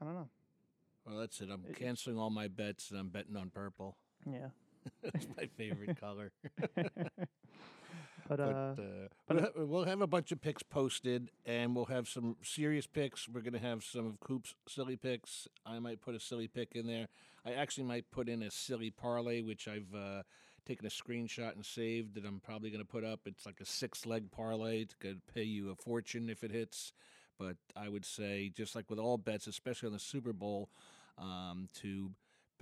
I 0.00 0.04
don't 0.04 0.14
know. 0.14 0.28
Well, 1.06 1.18
that's 1.18 1.40
it. 1.40 1.48
I'm 1.50 1.64
It- 1.68 1.76
canceling 1.76 2.18
all 2.18 2.30
my 2.30 2.48
bets, 2.48 2.90
and 2.90 2.98
I'm 3.00 3.08
betting 3.08 3.36
on 3.36 3.50
purple. 3.50 3.96
Yeah, 4.30 4.48
That's 5.02 5.26
my 5.36 5.46
favorite 5.46 5.96
color. 6.00 6.32
but 8.36 8.40
uh, 8.40 8.74
but 8.74 8.82
uh, 8.82 9.08
but 9.26 9.36
we'll, 9.36 9.44
ha- 9.44 9.64
we'll 9.64 9.84
have 9.84 10.00
a 10.00 10.06
bunch 10.06 10.32
of 10.32 10.40
picks 10.40 10.62
posted, 10.62 11.30
and 11.46 11.74
we'll 11.74 11.86
have 11.86 12.08
some 12.08 12.36
serious 12.42 12.86
picks. 12.86 13.28
We're 13.28 13.40
going 13.40 13.52
to 13.54 13.58
have 13.58 13.84
some 13.84 14.06
of 14.06 14.20
Coop's 14.20 14.54
silly 14.68 14.96
picks. 14.96 15.48
I 15.66 15.78
might 15.78 16.00
put 16.00 16.14
a 16.14 16.20
silly 16.20 16.48
pick 16.48 16.72
in 16.74 16.86
there. 16.86 17.08
I 17.44 17.52
actually 17.52 17.84
might 17.84 18.10
put 18.10 18.28
in 18.28 18.42
a 18.42 18.50
silly 18.50 18.90
parlay, 18.90 19.42
which 19.42 19.66
I've 19.68 19.94
uh, 19.94 20.22
taken 20.66 20.86
a 20.86 20.90
screenshot 20.90 21.54
and 21.54 21.64
saved 21.64 22.14
that 22.14 22.24
I'm 22.24 22.40
probably 22.40 22.70
going 22.70 22.84
to 22.84 22.90
put 22.90 23.04
up. 23.04 23.20
It's 23.26 23.46
like 23.46 23.60
a 23.60 23.66
six 23.66 24.06
leg 24.06 24.30
parlay. 24.30 24.82
It's 24.82 24.94
going 24.94 25.16
to 25.16 25.32
pay 25.34 25.42
you 25.42 25.70
a 25.70 25.74
fortune 25.74 26.30
if 26.30 26.44
it 26.44 26.50
hits. 26.50 26.92
But 27.38 27.56
I 27.74 27.88
would 27.88 28.04
say, 28.04 28.52
just 28.54 28.76
like 28.76 28.88
with 28.88 28.98
all 28.98 29.18
bets, 29.18 29.46
especially 29.46 29.88
on 29.88 29.92
the 29.92 29.98
Super 29.98 30.32
Bowl, 30.32 30.68
um, 31.18 31.68
to 31.80 32.10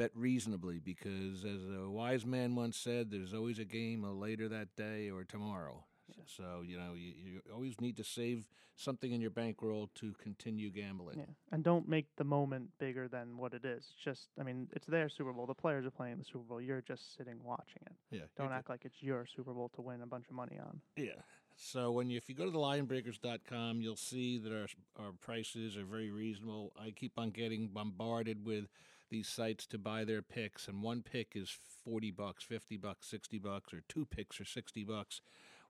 bet 0.00 0.10
reasonably 0.14 0.78
because, 0.78 1.44
as 1.44 1.62
a 1.76 1.88
wise 1.88 2.24
man 2.24 2.54
once 2.54 2.76
said, 2.76 3.10
there's 3.10 3.34
always 3.34 3.58
a 3.58 3.64
game 3.64 4.02
later 4.02 4.48
that 4.48 4.74
day 4.76 5.10
or 5.10 5.24
tomorrow. 5.24 5.84
So, 6.26 6.62
you 6.66 6.76
know, 6.76 6.94
you, 6.94 7.12
you 7.16 7.40
always 7.52 7.80
need 7.80 7.96
to 7.98 8.04
save 8.04 8.48
something 8.76 9.12
in 9.12 9.20
your 9.20 9.30
bankroll 9.30 9.90
to 9.96 10.12
continue 10.22 10.70
gambling. 10.70 11.18
yeah, 11.18 11.24
and 11.52 11.62
don't 11.62 11.88
make 11.88 12.06
the 12.16 12.24
moment 12.24 12.68
bigger 12.78 13.08
than 13.08 13.36
what 13.36 13.54
it 13.54 13.64
is. 13.64 13.84
It's 13.94 14.04
just, 14.04 14.28
I 14.38 14.42
mean, 14.42 14.68
it's 14.72 14.86
their 14.86 15.08
Super 15.08 15.32
Bowl. 15.32 15.46
The 15.46 15.54
players 15.54 15.86
are 15.86 15.90
playing 15.90 16.18
the 16.18 16.24
Super 16.24 16.44
Bowl. 16.48 16.60
You're 16.60 16.80
just 16.80 17.16
sitting 17.16 17.36
watching 17.44 17.82
it. 17.86 17.92
Yeah. 18.10 18.22
Don't 18.36 18.52
act 18.52 18.68
like 18.68 18.84
it's 18.84 19.00
your 19.00 19.26
Super 19.36 19.52
Bowl 19.52 19.70
to 19.76 19.82
win 19.82 20.02
a 20.02 20.06
bunch 20.06 20.26
of 20.28 20.34
money 20.34 20.58
on. 20.58 20.80
Yeah. 20.96 21.20
So 21.56 21.92
when 21.92 22.08
you 22.08 22.16
if 22.16 22.28
you 22.28 22.34
go 22.34 22.46
to 22.46 22.50
the 22.50 22.58
linebreakers.com, 22.58 23.82
you'll 23.82 23.96
see 23.96 24.38
that 24.38 24.52
our 24.52 24.66
our 25.04 25.12
prices 25.20 25.76
are 25.76 25.84
very 25.84 26.10
reasonable. 26.10 26.72
I 26.80 26.90
keep 26.90 27.12
on 27.18 27.30
getting 27.30 27.68
bombarded 27.68 28.46
with 28.46 28.66
these 29.10 29.28
sites 29.28 29.66
to 29.66 29.78
buy 29.78 30.04
their 30.04 30.22
picks 30.22 30.68
and 30.68 30.82
one 30.82 31.02
pick 31.02 31.32
is 31.34 31.56
40 31.84 32.10
bucks, 32.10 32.44
50 32.44 32.76
bucks, 32.76 33.06
60 33.08 33.38
bucks 33.38 33.72
or 33.72 33.82
two 33.88 34.04
picks 34.04 34.40
are 34.40 34.44
60 34.44 34.84
bucks. 34.84 35.20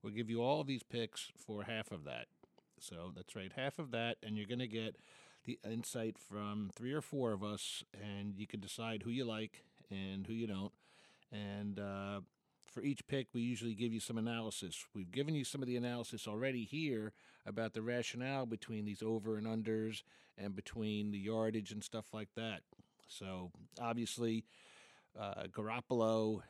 We'll 0.03 0.13
give 0.13 0.31
you 0.31 0.43
all 0.43 0.65
these 0.65 0.83
picks 0.83 1.29
for 1.37 1.65
half 1.65 1.91
of 1.91 2.05
that. 2.05 2.27
So 2.79 3.13
that's 3.15 3.37
right, 3.37 3.53
half 3.55 3.79
of 3.79 3.91
that 3.91 4.17
and 4.23 4.37
you're 4.37 4.47
going 4.47 4.61
to 4.61 4.69
get 4.69 4.97
the 5.45 5.59
insight 5.65 6.17
from 6.19 6.71
three 6.75 6.93
or 6.93 7.01
four 7.01 7.33
of 7.33 7.43
us 7.43 7.83
and 7.95 8.35
you 8.37 8.47
can 8.47 8.61
decide 8.61 9.03
who 9.03 9.11
you 9.11 9.25
like 9.25 9.65
and 9.91 10.27
who 10.27 10.33
you 10.33 10.47
don't. 10.47 10.73
And 11.33 11.79
uh 11.79 12.21
for 12.71 12.83
each 12.83 13.07
pick, 13.09 13.29
we 13.33 13.41
usually 13.41 13.75
give 13.75 13.93
you 13.93 14.01
some 14.01 14.17
analysis. 14.17 14.87
We've 14.95 15.11
given 15.11 15.35
you 15.35 15.45
some 15.45 15.61
of 15.61 15.67
the 15.67 15.77
analysis 15.77 16.29
already 16.29 16.65
here 16.65 17.13
about 17.45 17.75
the 17.75 17.83
rationale 17.83 18.47
between 18.47 18.85
these 18.85 19.03
over 19.03 19.37
and 19.37 19.47
unders 19.47 20.03
and 20.39 20.55
between 20.55 21.11
the 21.11 21.19
yardage 21.19 21.73
and 21.73 21.83
stuff 21.83 22.07
like 22.13 22.29
that. 22.37 22.61
So 23.11 23.51
obviously, 23.81 24.45
uh, 25.19 25.45
Garoppolo 25.51 26.41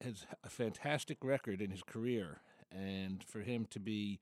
has 0.00 0.26
a 0.42 0.48
fantastic 0.48 1.18
record 1.22 1.60
in 1.60 1.70
his 1.70 1.82
career, 1.82 2.40
and 2.70 3.22
for 3.22 3.40
him 3.40 3.66
to 3.70 3.80
be 3.80 4.20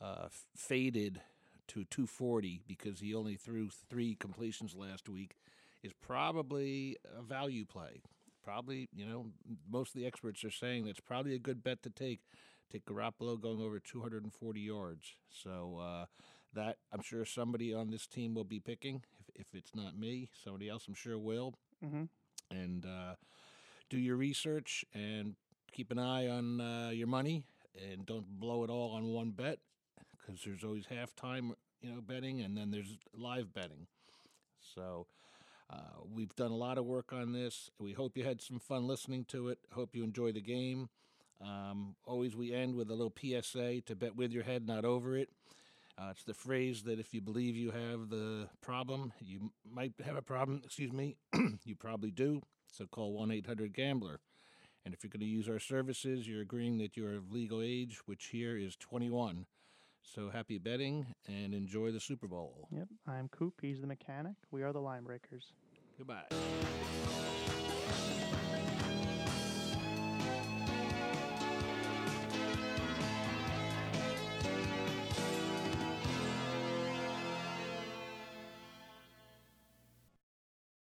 uh, 0.00 0.28
faded 0.56 1.20
to 1.68 1.84
240 1.84 2.62
because 2.66 3.00
he 3.00 3.14
only 3.14 3.36
threw 3.36 3.68
three 3.88 4.14
completions 4.14 4.74
last 4.74 5.08
week 5.08 5.36
is 5.82 5.92
probably 6.02 6.96
a 7.16 7.22
value 7.22 7.64
play 7.64 8.02
probably, 8.42 8.88
you 8.94 9.06
know, 9.06 9.26
most 9.70 9.94
of 9.94 10.00
the 10.00 10.06
experts 10.06 10.44
are 10.44 10.50
saying 10.50 10.84
that's 10.84 11.00
probably 11.00 11.34
a 11.34 11.38
good 11.38 11.62
bet 11.62 11.82
to 11.82 11.90
take. 11.90 12.20
Take 12.70 12.86
Garoppolo 12.86 13.40
going 13.40 13.60
over 13.60 13.78
240 13.78 14.60
yards. 14.60 15.16
So 15.30 15.78
uh, 15.80 16.06
that 16.54 16.78
I'm 16.92 17.02
sure 17.02 17.24
somebody 17.24 17.74
on 17.74 17.90
this 17.90 18.06
team 18.06 18.34
will 18.34 18.44
be 18.44 18.60
picking. 18.60 19.02
If, 19.34 19.54
it's 19.54 19.74
not 19.74 19.98
me, 19.98 20.28
somebody 20.44 20.68
else 20.68 20.84
I'm 20.88 20.94
sure 20.94 21.18
will. 21.18 21.54
Mm-hmm. 21.84 22.04
And 22.50 22.84
uh, 22.84 23.14
do 23.90 23.98
your 23.98 24.16
research 24.16 24.84
and 24.94 25.34
keep 25.72 25.90
an 25.90 25.98
eye 25.98 26.28
on 26.28 26.60
uh, 26.60 26.90
your 26.92 27.06
money 27.06 27.44
and 27.90 28.04
don't 28.04 28.26
blow 28.38 28.64
it 28.64 28.70
all 28.70 28.92
on 28.92 29.06
one 29.06 29.30
bet 29.30 29.58
because 30.18 30.42
there's 30.44 30.64
always 30.64 30.84
halftime, 30.86 31.52
you 31.80 31.90
know, 31.90 32.00
betting 32.00 32.42
and 32.42 32.56
then 32.56 32.70
there's 32.70 32.98
live 33.14 33.52
betting. 33.52 33.86
So. 34.74 35.06
Uh, 35.70 36.02
we've 36.14 36.36
done 36.36 36.50
a 36.50 36.56
lot 36.56 36.76
of 36.76 36.84
work 36.84 37.14
on 37.14 37.32
this. 37.32 37.70
We 37.78 37.94
hope 37.94 38.18
you 38.18 38.24
had 38.24 38.42
some 38.42 38.58
fun 38.58 38.86
listening 38.86 39.24
to 39.28 39.48
it. 39.48 39.58
Hope 39.72 39.96
you 39.96 40.04
enjoy 40.04 40.32
the 40.32 40.42
game. 40.42 40.90
Um, 41.42 41.96
always, 42.04 42.36
we 42.36 42.52
end 42.52 42.76
with 42.76 42.90
a 42.90 42.94
little 42.94 43.12
PSA 43.18 43.80
to 43.82 43.96
bet 43.96 44.14
with 44.14 44.32
your 44.32 44.44
head, 44.44 44.66
not 44.66 44.84
over 44.84 45.16
it. 45.16 45.30
Uh, 46.02 46.10
it's 46.10 46.24
the 46.24 46.34
phrase 46.34 46.82
that 46.82 46.98
if 46.98 47.14
you 47.14 47.20
believe 47.20 47.54
you 47.54 47.70
have 47.70 48.08
the 48.08 48.48
problem, 48.60 49.12
you 49.20 49.52
might 49.70 49.92
have 50.04 50.16
a 50.16 50.22
problem. 50.22 50.60
Excuse 50.64 50.92
me, 50.92 51.16
you 51.64 51.76
probably 51.76 52.10
do. 52.10 52.40
So 52.72 52.86
call 52.86 53.12
1 53.12 53.30
800 53.30 53.72
Gambler. 53.72 54.20
And 54.84 54.92
if 54.92 55.04
you're 55.04 55.10
going 55.10 55.20
to 55.20 55.26
use 55.26 55.48
our 55.48 55.60
services, 55.60 56.26
you're 56.26 56.40
agreeing 56.40 56.78
that 56.78 56.96
you're 56.96 57.14
of 57.14 57.30
legal 57.30 57.60
age, 57.62 58.00
which 58.06 58.26
here 58.32 58.56
is 58.56 58.74
21. 58.76 59.46
So 60.02 60.30
happy 60.30 60.58
betting 60.58 61.06
and 61.28 61.54
enjoy 61.54 61.92
the 61.92 62.00
Super 62.00 62.26
Bowl. 62.26 62.66
Yep. 62.72 62.88
I'm 63.06 63.28
Coop. 63.28 63.54
He's 63.62 63.80
the 63.80 63.86
mechanic. 63.86 64.34
We 64.50 64.64
are 64.64 64.72
the 64.72 64.80
line 64.80 65.04
breakers. 65.04 65.52
Goodbye. 65.98 66.24